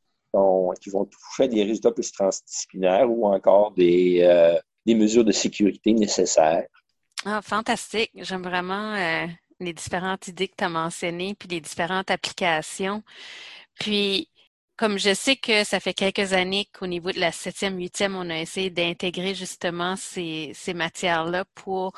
[0.80, 5.92] qui vont toucher des résultats plus transdisciplinaires ou encore des, euh, des mesures de sécurité
[5.92, 6.66] nécessaires.
[7.24, 8.10] Ah, fantastique.
[8.14, 9.26] J'aime vraiment euh,
[9.60, 13.02] les différentes idées que tu as mentionnées, puis les différentes applications.
[13.78, 14.28] Puis,
[14.76, 18.28] comme je sais que ça fait quelques années qu'au niveau de la septième, huitième, on
[18.30, 21.92] a essayé d'intégrer justement ces, ces matières-là pour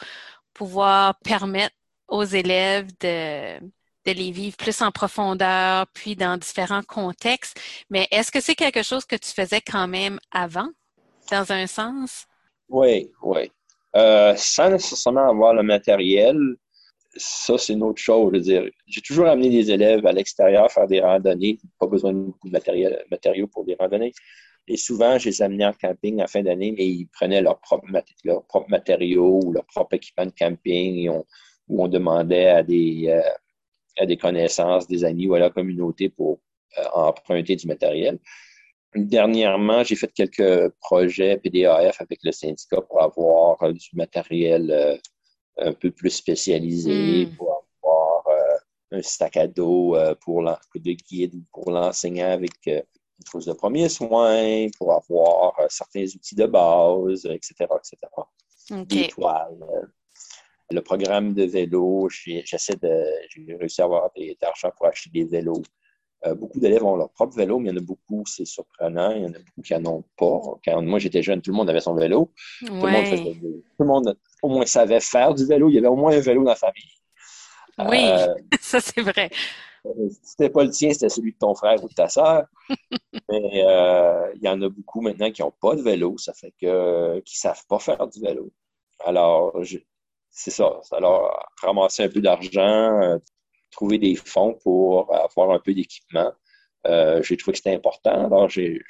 [0.53, 1.75] pouvoir permettre
[2.09, 3.59] aux élèves de,
[4.07, 7.61] de les vivre plus en profondeur, puis dans différents contextes.
[7.90, 10.69] Mais est-ce que c'est quelque chose que tu faisais quand même avant,
[11.31, 12.27] dans un sens?
[12.69, 13.51] Oui, oui.
[13.97, 16.38] Euh, sans nécessairement avoir le matériel,
[17.16, 18.31] ça, c'est une autre chose.
[18.87, 21.59] J'ai toujours amené des élèves à l'extérieur faire des randonnées.
[21.79, 24.12] Pas besoin de beaucoup de matériel, matériaux pour des randonnées.
[24.69, 27.87] Et souvent, je les amenais en camping en fin d'année, mais ils prenaient leurs propres
[28.25, 31.09] leur matériaux ou leur propre équipement de camping
[31.69, 33.23] où on demandait à des, euh,
[33.99, 36.41] à des connaissances, des amis ou à la communauté pour
[36.79, 38.19] euh, emprunter du matériel.
[38.95, 44.97] Dernièrement, j'ai fait quelques projets PDAF avec le syndicat pour avoir euh, du matériel euh,
[45.59, 47.37] un peu plus spécialisé, hmm.
[47.37, 48.25] pour avoir
[48.93, 52.83] un sac à dos pour de guide pour l'enseignant avec une
[53.25, 58.85] trousse de premiers soins, pour avoir certains outils de base, etc., etc.
[58.85, 59.67] Des toiles,
[60.71, 65.25] le programme de vélo, j'essaie de, j'ai réussi à avoir de l'argent pour acheter des
[65.25, 65.63] vélos.
[66.27, 69.11] Euh, beaucoup d'élèves ont leur propre vélo, mais il y en a beaucoup, c'est surprenant,
[69.13, 70.41] il y en a beaucoup qui n'en ont pas.
[70.65, 72.33] Quand moi j'étais jeune, tout le monde avait son vélo.
[72.61, 75.69] Tout, le monde faisait, tout le monde au moins savait faire du vélo.
[75.69, 76.91] Il y avait au moins un vélo dans la famille.
[77.79, 79.31] Oui, euh, ça c'est vrai.
[80.11, 82.47] Si c'était pas le tien, c'était celui de ton frère ou de ta sœur.
[83.31, 86.17] mais euh, il y en a beaucoup maintenant qui n'ont pas de vélo.
[86.19, 88.51] Ça fait que qui savent pas faire du vélo.
[89.05, 89.79] Alors, je,
[90.37, 90.81] c'est ça.
[90.92, 93.18] Alors, ramasser un peu d'argent, euh,
[93.70, 96.31] trouver des fonds pour avoir un peu d'équipement.
[96.87, 98.27] Euh, j'ai trouvé que c'était important.
[98.27, 98.83] Alors, j'ai,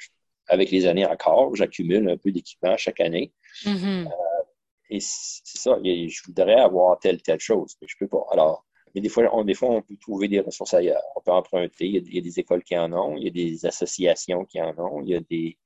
[0.47, 3.31] avec les années encore, j'accumule un peu d'équipement chaque année.
[3.63, 4.07] Mm-hmm.
[4.07, 4.43] Euh,
[4.89, 5.79] et c'est ça.
[5.81, 8.25] Je voudrais avoir telle, telle chose, mais je peux pas.
[8.31, 11.01] Alors, mais des fois, on, des fois, on peut trouver des ressources ailleurs.
[11.15, 11.85] On peut emprunter.
[11.85, 13.15] Il y, a, des écoles qui en ont.
[13.15, 15.01] Il y a des associations qui en ont.
[15.01, 15.57] Il y a des,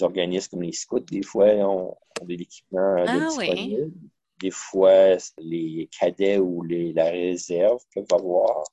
[0.00, 3.92] organismes comme les scouts, des fois, ont, ont de l'équipement ah, disponible.
[3.92, 4.10] Oui.
[4.40, 8.64] Des fois, les cadets ou la réserve peuvent avoir,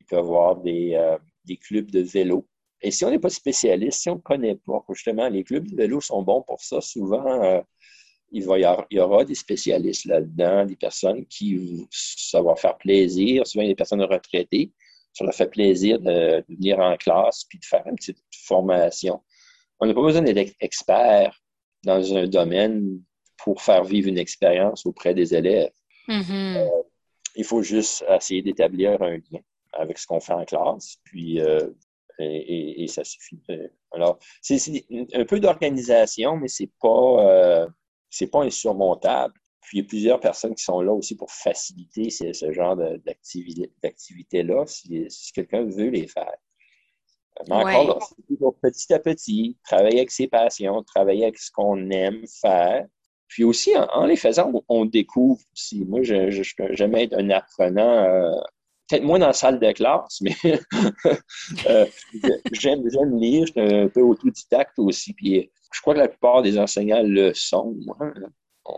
[0.00, 2.46] ils peuvent avoir des, euh, des clubs de vélo.
[2.80, 5.76] Et si on n'est pas spécialiste, si on ne connaît pas, justement, les clubs de
[5.76, 6.80] vélo sont bons pour ça.
[6.80, 7.60] Souvent, euh,
[8.30, 8.44] il,
[8.90, 14.02] y aura des spécialistes là-dedans, des personnes qui, ça va faire plaisir, souvent des personnes
[14.02, 14.72] retraitées,
[15.12, 19.20] ça leur fait plaisir de, de venir en classe puis de faire une petite formation.
[19.80, 21.40] On n'a pas besoin d'être expert
[21.84, 23.00] dans un domaine
[23.38, 25.72] pour faire vivre une expérience auprès des élèves.
[26.08, 26.56] Mm-hmm.
[26.56, 26.82] Euh,
[27.36, 29.40] il faut juste essayer d'établir un lien
[29.72, 31.68] avec ce qu'on fait en classe, puis euh,
[32.18, 33.40] et, ça suffit.
[33.92, 34.58] Alors, c'est
[35.14, 37.66] un peu d'organisation, mais c'est pas euh,
[38.10, 39.34] c'est pas insurmontable.
[39.60, 42.76] Puis il y a plusieurs personnes qui sont là aussi pour faciliter ce, genre
[43.82, 46.34] d'activité-là, si, quelqu'un veut les faire.
[47.48, 52.86] Mais encore petit à petit, travailler avec ses passions, travailler avec ce qu'on aime faire,
[53.28, 55.84] puis aussi, en, les faisant, on découvre aussi.
[55.84, 58.32] Moi, j'aime être un apprenant, euh,
[58.88, 60.34] peut-être moins dans la salle de classe, mais
[61.68, 61.86] euh,
[62.52, 62.82] j'aime
[63.18, 65.12] lire, je suis un peu autodidacte aussi.
[65.12, 67.76] Puis je crois que la plupart des enseignants le sont.
[68.00, 68.14] Hein.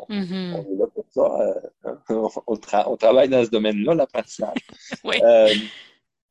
[0.09, 0.55] Mm-hmm.
[0.55, 1.71] On, est là pour ça.
[2.11, 2.29] Euh,
[2.87, 4.59] on, travaille dans ce domaine-là, l'apprentissage.
[5.05, 5.17] oui.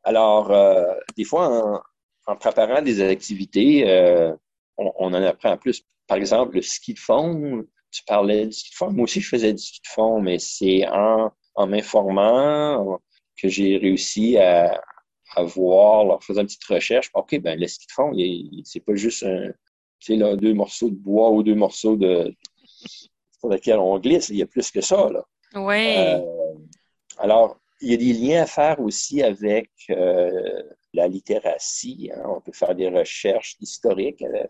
[0.04, 0.54] alors,
[1.16, 1.82] des fois,
[2.28, 3.86] en, préparant des activités,
[4.78, 5.84] on, on, en apprend plus.
[6.08, 8.92] Par exemple, le ski de fond, tu parlais du ski de fond.
[8.92, 13.00] Moi aussi, je faisais du ski de fond, mais c'est en, en m'informant
[13.42, 14.82] que j'ai réussi à,
[15.36, 17.10] à voir, en faisant une petite recherche.
[17.14, 18.12] OK, ben le ski de fond,
[18.64, 19.52] c'est pas juste un,
[20.10, 22.34] là, deux morceaux de bois ou deux morceaux de
[23.40, 24.30] sur lesquels on glisse.
[24.30, 25.10] Il y a plus que ça.
[25.10, 25.24] Là.
[25.56, 25.96] Oui.
[25.98, 26.22] Euh,
[27.18, 30.64] alors, il y a des liens à faire aussi avec euh,
[30.94, 32.12] la littératie.
[32.14, 32.24] Hein.
[32.26, 34.46] On peut faire des recherches historiques euh,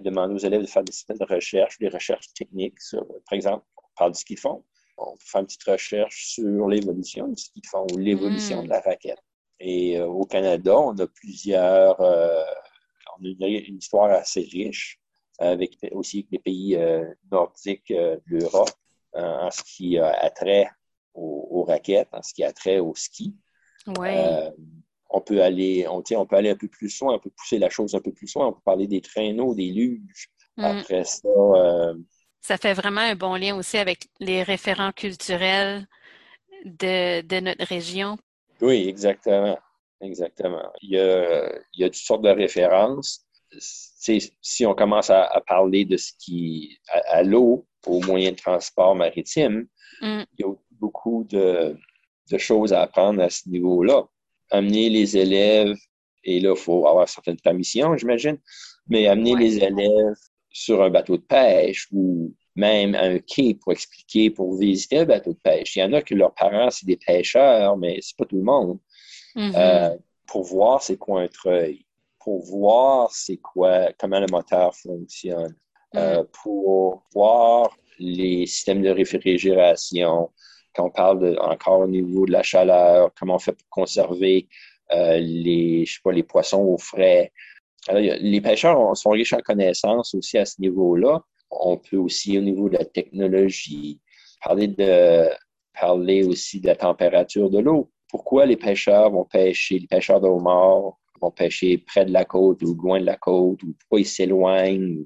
[0.00, 3.64] demander aux élèves de faire des systèmes de recherche, des recherches techniques sur, par exemple,
[3.76, 4.64] on parle du ski de fond.
[4.96, 8.64] On peut faire une petite recherche sur l'évolution du ski de fond ou l'évolution mm.
[8.64, 9.22] de la raquette.
[9.58, 12.44] Et euh, au Canada, on a plusieurs, euh,
[13.18, 15.00] on a une, histoire assez riche
[15.38, 18.70] avec aussi les pays euh, nordiques de l'Europe
[19.14, 20.68] en ce qui a trait
[21.14, 23.34] aux, aux, raquettes, en ce qui a trait au ski.
[23.98, 24.52] Ouais
[25.10, 27.68] on peut aller, on, on peut aller un peu plus loin, on peut pousser la
[27.68, 30.30] chose un peu plus loin, on peut parler des traîneaux, des luges.
[30.56, 30.64] Mm.
[30.64, 31.28] Après ça.
[31.28, 31.94] Euh,
[32.40, 35.86] ça fait vraiment un bon lien aussi avec les référents culturels
[36.64, 38.16] de, de notre région.
[38.60, 39.58] Oui, exactement.
[40.00, 40.70] Exactement.
[40.80, 43.26] Il y a, il y a toutes sortes de références.
[43.58, 49.66] si on commence à, parler de ce qui, à, l'eau, au moyen de transport maritime,
[50.00, 50.22] mm.
[50.38, 51.76] il y a beaucoup de,
[52.30, 54.06] de, choses à apprendre à ce niveau-là.
[54.50, 55.76] Amener les élèves,
[56.24, 58.38] et là, il faut avoir certaines permissions, j'imagine,
[58.88, 60.16] mais amener les élèves
[60.50, 65.32] sur un bateau de pêche ou même un quai pour expliquer, pour visiter un bateau
[65.32, 65.76] de pêche.
[65.76, 68.42] Il y en a que leurs parents, c'est des pêcheurs, mais c'est pas tout le
[68.42, 68.78] monde.
[69.36, 69.52] Mm-hmm.
[69.56, 69.96] Euh,
[70.26, 71.84] pour voir c'est quoi un treuil,
[72.18, 75.54] pour voir c'est quoi, comment le moteur fonctionne,
[75.96, 76.26] euh, mm.
[76.42, 80.30] pour voir les systèmes de réfrigération,
[80.74, 84.48] quand on parle de, encore au niveau de la chaleur, comment on fait pour conserver
[84.92, 87.32] euh, les, je sais pas, les poissons au frais.
[87.90, 91.22] les pêcheurs sont riches en connaissances aussi à ce niveau-là.
[91.50, 94.00] On peut aussi, au niveau de la technologie,
[94.44, 95.28] parler de
[95.78, 100.26] parler aussi de la température de l'eau pourquoi les pêcheurs vont pêcher, les pêcheurs de
[100.26, 104.06] homards vont pêcher près de la côte ou loin de la côte, ou pourquoi ils
[104.06, 105.04] s'éloignent,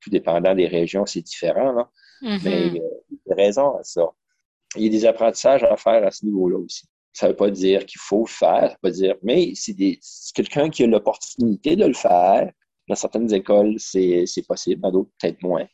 [0.00, 1.72] tout dépendant des régions, c'est différent.
[1.72, 1.90] Là.
[2.22, 2.40] Mm-hmm.
[2.44, 4.08] Mais euh, il y a raison à ça.
[4.76, 6.86] Il y a des apprentissages à faire à ce niveau-là aussi.
[7.12, 9.74] Ça ne veut pas dire qu'il faut le faire, ça veut pas dire, mais c'est
[10.34, 12.50] quelqu'un qui a l'opportunité de le faire.
[12.88, 15.66] Dans certaines écoles, c'est possible, dans d'autres, peut-être moins.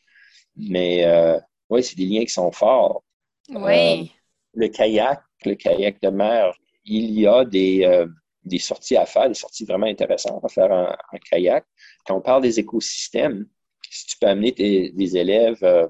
[0.55, 1.39] Mais euh,
[1.69, 3.03] oui, c'est des liens qui sont forts.
[3.49, 4.01] Oui.
[4.01, 4.05] Euh,
[4.53, 6.53] le kayak, le kayak de mer,
[6.85, 8.07] il y a des, euh,
[8.43, 11.65] des sorties à faire, des sorties vraiment intéressantes à faire en, kayak.
[12.05, 13.47] Quand on parle des écosystèmes,
[13.89, 15.87] si tu peux amener tes, des élèves euh,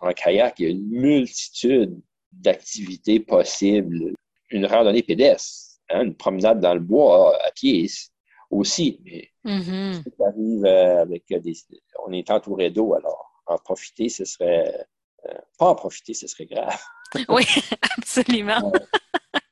[0.00, 2.00] en kayak, il y a une multitude
[2.36, 4.14] d'activités possibles.
[4.50, 7.90] Une randonnée pédestre, hein, une promenade dans le bois à pied
[8.50, 9.00] aussi.
[9.04, 10.02] Mais mm-hmm.
[10.02, 11.54] si arrive euh, avec des...
[12.06, 14.86] On est entouré d'eau, alors en profiter, ce serait...
[15.58, 16.80] pas en profiter, ce serait grave.
[17.28, 17.44] oui,
[17.98, 18.72] absolument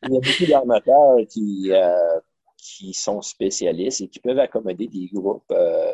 [0.09, 2.21] il y a beaucoup d'armateurs qui, euh,
[2.57, 5.51] qui sont spécialistes et qui peuvent accommoder des groupes.
[5.51, 5.93] Euh,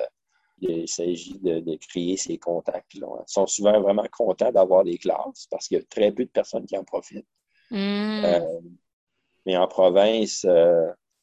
[0.61, 2.95] il s'agit de, créer ces contacts.
[2.95, 6.31] Ils sont souvent vraiment contents d'avoir des classes parce qu'il y a très peu de
[6.31, 7.27] personnes qui en profitent.
[7.71, 8.25] Hmm.
[8.25, 8.61] Euh,
[9.47, 10.47] mais en province,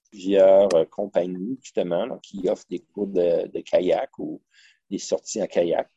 [0.10, 4.42] plusieurs compagnies, justement, qui offrent des cours de, de, kayak ou
[4.90, 5.90] des sorties en kayak.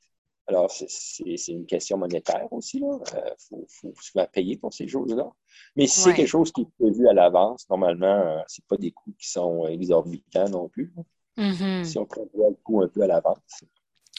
[0.51, 2.79] Alors, c'est une question monétaire aussi.
[2.79, 5.31] Il euh, faut, souvent payer pour ces choses-là.
[5.77, 8.91] Mais si c'est quelque chose qui est prévu à l'avance, normalement, euh, ce pas des
[8.91, 10.93] coûts qui sont exorbitants non plus.
[11.37, 11.85] Mm-hmm.
[11.85, 13.65] Si on prévoit le coût un peu à l'avance.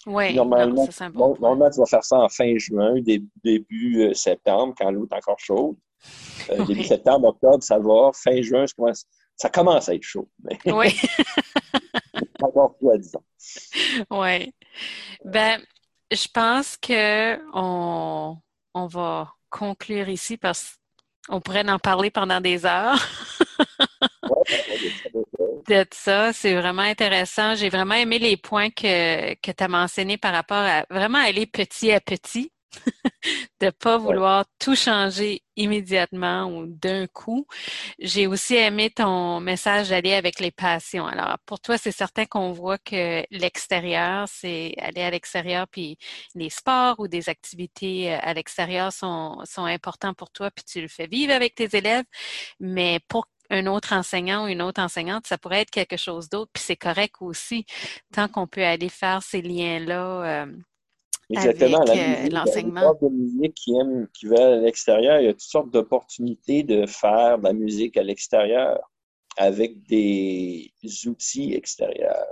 [0.08, 2.96] Oui, normalement, normalement, tu vas faire ça en fin juin,
[3.44, 5.76] début, euh, septembre, quand l'eau est encore chaude.
[6.68, 8.10] Début septembre, octobre, ça va.
[8.14, 8.66] Fin juin,
[9.36, 10.28] ça commence, à être chaud.
[10.66, 11.00] Oui.
[12.42, 13.24] encore quoi, disons.
[14.10, 14.54] Oui.
[15.24, 15.62] Ben,
[16.12, 18.38] je pense que on,
[18.74, 20.78] on va conclure ici parce
[21.28, 23.00] qu'on pourrait en parler pendant des heures.
[25.68, 27.56] de ça, c'est vraiment intéressant.
[27.56, 31.46] J'ai vraiment aimé les points que, que tu as mentionnés par rapport à vraiment aller
[31.46, 32.52] petit à petit.
[33.62, 37.46] de pas vouloir tout changer immédiatement ou d'un coup.
[38.00, 41.06] J'ai aussi aimé ton message d'aller avec les passions.
[41.06, 45.98] Alors, pour toi, c'est certain qu'on voit que l'extérieur, c'est aller à l'extérieur, puis
[46.36, 50.82] les sports ou des activités euh, à l'extérieur sont, sont importants pour toi, puis tu
[50.82, 52.06] le fais vivre avec tes élèves.
[52.60, 56.50] Mais pour un autre enseignant ou une autre enseignante, ça pourrait être quelque chose d'autre,
[56.54, 57.66] puis c'est correct aussi,
[58.12, 60.44] tant qu'on peut aller faire ces liens-là.
[60.44, 60.54] Euh,
[61.30, 61.82] Exactement.
[61.88, 62.94] Euh, l'enseignement.
[63.10, 67.38] musique qui aiment, qui veulent à l'extérieur, il y a toutes sortes d'opportunités de faire
[67.38, 68.80] de la musique à l'extérieur
[69.38, 70.74] avec des
[71.06, 72.28] outils extérieurs.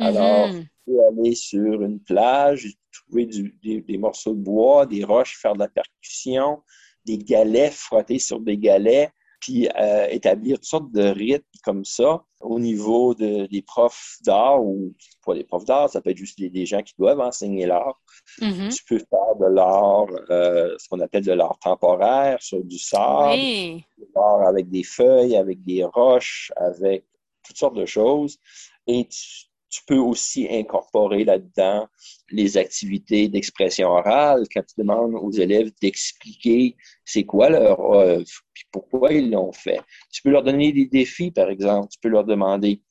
[0.00, 5.54] Alors, tu peux aller sur une plage, trouver des, morceaux de bois, des roches, faire
[5.54, 6.62] de la percussion,
[7.04, 9.12] des galets, frotter sur des galets,
[9.44, 14.62] puis euh, établir toutes sortes de rythmes comme ça au niveau de, des profs d'art
[14.62, 18.00] ou pas des profs d'art, ça peut être juste des, gens qui doivent enseigner l'art.
[18.40, 18.74] Mm-hmm.
[18.74, 23.36] Tu peux faire de l'art, euh, ce qu'on appelle de l'art temporaire sur du sable,
[23.36, 27.04] de l'art avec des feuilles, avec des roches, avec
[27.42, 28.38] toutes sortes de choses.
[28.86, 31.88] Et tu, tu peux aussi incorporer là-dedans
[32.30, 38.64] les activités d'expression orale quand tu demandes aux élèves d'expliquer c'est quoi leur œuvre, puis
[38.70, 39.80] pourquoi ils l'ont fait.
[40.12, 41.88] Tu peux leur donner des défis, par exemple.
[41.90, 42.82] Tu peux leur demander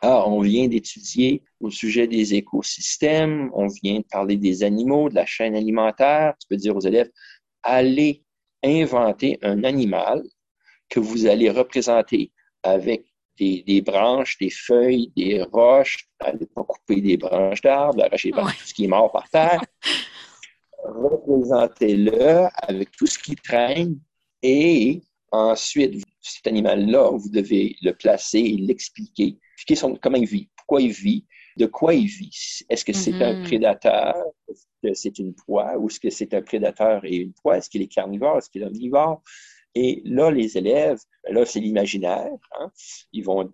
[0.00, 5.14] ah, on vient d'étudier au sujet des écosystèmes, on vient de parler des animaux, de
[5.16, 6.34] la chaîne alimentaire.
[6.40, 7.10] Tu peux dire aux élèves,
[7.62, 8.22] allez
[8.64, 10.22] inventer un animal
[10.88, 13.04] que vous allez représenter avec
[13.38, 16.08] des, branches, des feuilles, des roches.
[16.20, 19.62] N'allez pas couper des branches d'arbres, arracher tout ce qui est mort par terre.
[20.84, 23.98] Représentez-le avec tout ce qui traîne
[24.42, 25.00] et
[25.32, 29.36] Ensuite, cet animal-là, vous devez le placer et l'expliquer.
[29.54, 31.26] Expliquer son, comment il vit, pourquoi il vit,
[31.58, 32.30] de quoi il vit.
[32.70, 33.42] Est-ce que c'est un Mhm.
[33.42, 34.14] prédateur?
[34.48, 35.76] Est-ce que c'est une proie?
[35.78, 37.58] Ou est-ce que c'est un prédateur et une proie?
[37.58, 38.38] Est-ce qu'il est carnivore?
[38.38, 39.20] Est-ce qu'il est omnivore?
[39.78, 42.32] Et là, les élèves, ben là, c'est l'imaginaire.
[42.58, 42.72] hein.
[43.12, 43.52] Ils vont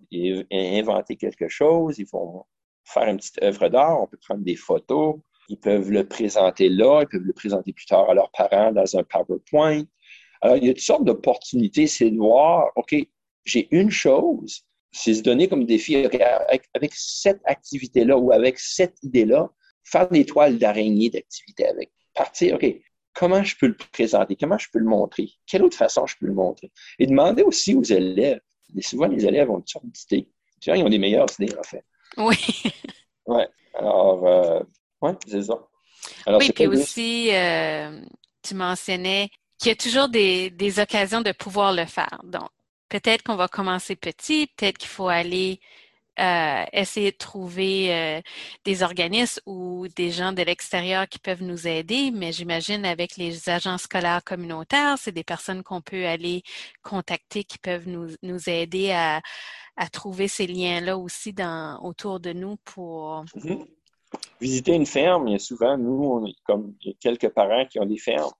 [0.51, 2.45] inventer quelque chose, ils vont
[2.85, 5.17] faire une petite œuvre d'art, on peut prendre des photos,
[5.49, 8.95] ils peuvent le présenter là, ils peuvent le présenter plus tard à leurs parents dans
[8.97, 9.83] un PowerPoint.
[10.39, 12.95] Alors, il y a toutes sortes d'opportunités, c'est de voir, OK,
[13.43, 18.95] j'ai une chose, c'est se donner comme défi, avec, avec cette activité-là ou avec cette
[19.03, 19.49] idée-là,
[19.83, 21.91] faire des toiles d'araignée d'activité avec.
[22.13, 22.65] Partir, OK,
[23.13, 26.27] comment je peux le présenter, comment je peux le montrer, quelle autre façon je peux
[26.27, 26.71] le montrer?
[26.99, 28.41] Et demander aussi aux élèves.
[28.75, 30.29] Et souvent, les élèves ont une sorte d'idée.
[30.59, 31.85] Tu vois, ils ont des meilleures idées, en fait.
[32.17, 32.37] Oui.
[33.25, 33.47] Ouais.
[33.75, 34.59] Alors, euh,
[35.01, 35.53] ouais, c'est ça.
[36.25, 38.01] Alors, Oui, puis aussi, euh,
[38.41, 42.19] tu mentionnais qu'il y a toujours des, des occasions de pouvoir le faire.
[42.25, 42.49] Donc,
[42.89, 45.61] peut-être qu'on va commencer petit, peut-être qu'il faut aller
[46.19, 48.21] euh, essayer de trouver euh,
[48.65, 53.49] des organismes ou des gens de l'extérieur qui peuvent nous aider, mais j'imagine avec les
[53.49, 56.43] agents scolaires communautaires, c'est des personnes qu'on peut aller
[56.83, 59.21] contacter qui peuvent nous, nous aider à,
[59.75, 63.25] à trouver ces liens-là aussi dans, autour de nous pour...
[63.35, 63.65] Mhm.
[64.39, 67.29] Visiter une ferme, il y a souvent, nous, on est comme il y a quelques
[67.29, 68.31] parents qui ont des fermes.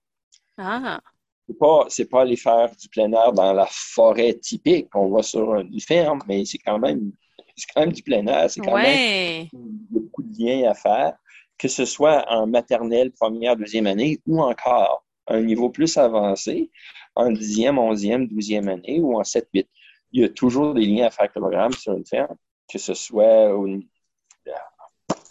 [0.56, 1.00] Ah,
[1.48, 4.88] C'est pas, c'est pas aller faire du plein air dans la forêt typique.
[4.94, 7.10] On va sur une ferme, mais c'est quand même,
[7.56, 8.50] c'est quand même du plein air.
[8.50, 9.48] C'est quand même ouais.
[9.52, 11.16] beaucoup de liens à faire,
[11.58, 16.70] que ce soit en maternelle, première, deuxième année, ou encore à un niveau plus avancé,
[17.14, 19.68] en dixième, onzième, douzième année, ou en sept, huit.
[20.12, 22.36] Il y a toujours des liens à faire avec le programme sur une ferme,
[22.70, 23.66] que ce soit au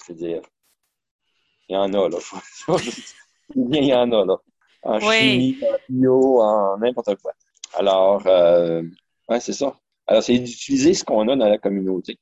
[0.07, 0.41] je veux dire,
[1.69, 2.17] il y en a, là.
[3.55, 4.37] Il y en a, là.
[4.83, 5.15] En Oui.
[5.15, 7.33] chimie, en bio, en n'importe quoi.
[7.73, 8.83] Alors, euh,
[9.29, 9.75] ouais, c'est ça.
[10.07, 12.17] Alors, c'est d'utiliser ce qu'on a dans la communauté.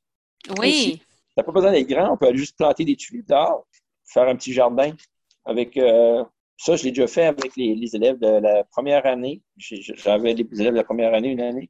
[0.58, 1.02] Oui.
[1.36, 3.66] Ça n'a pas besoin d'être grand, on peut aller juste planter des tulipes dehors,
[4.06, 4.92] faire un petit jardin.
[5.46, 6.24] Avec euh,
[6.58, 9.42] ça, je l'ai déjà fait avec les, les élèves de la première année.
[9.58, 11.70] J'avais des élèves de la première année une année.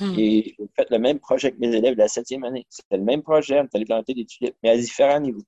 [0.00, 0.14] Hmm.
[0.18, 2.66] Et j'ai fait le même projet avec mes élèves de la septième année.
[2.68, 5.44] C'était le même projet, on est allé planter des tulipes, mais à différents niveaux.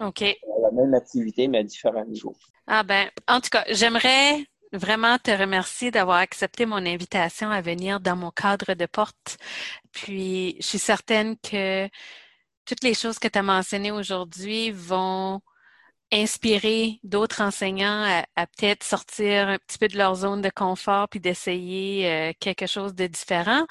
[0.00, 0.20] OK.
[0.20, 2.34] La même activité, mais à différents niveaux.
[2.66, 8.00] Ah ben, en tout cas, j'aimerais vraiment te remercier d'avoir accepté mon invitation à venir
[8.00, 9.36] dans mon cadre de porte.
[9.92, 11.88] Puis, je suis certaine que
[12.64, 15.40] toutes les choses que tu as mentionnées aujourd'hui vont
[16.12, 21.20] inspirer d'autres enseignants à, peut-être sortir un petit peu de leur zone de confort puis
[21.20, 23.64] d'essayer euh, quelque chose de différent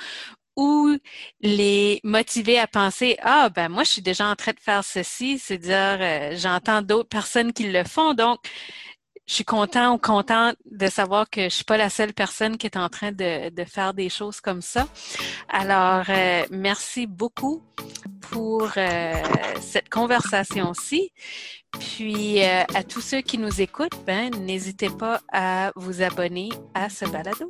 [0.56, 0.98] ou
[1.42, 5.40] les motiver à penser ah ben moi je suis déjà en train de faire ceci
[5.40, 8.40] c'est dire euh, j'entends d'autres personnes qui le font donc
[9.30, 12.66] je suis content ou contente de savoir que je suis pas la seule personne qui
[12.66, 14.88] est en train de, de faire des choses comme ça.
[15.50, 17.62] Alors, euh, merci beaucoup
[18.32, 19.14] pour euh,
[19.62, 21.12] cette conversation-ci.
[21.80, 26.90] Puis, euh, à tous ceux qui nous écoutent, ben, n'hésitez pas à vous abonner à
[26.90, 27.48] ce balado.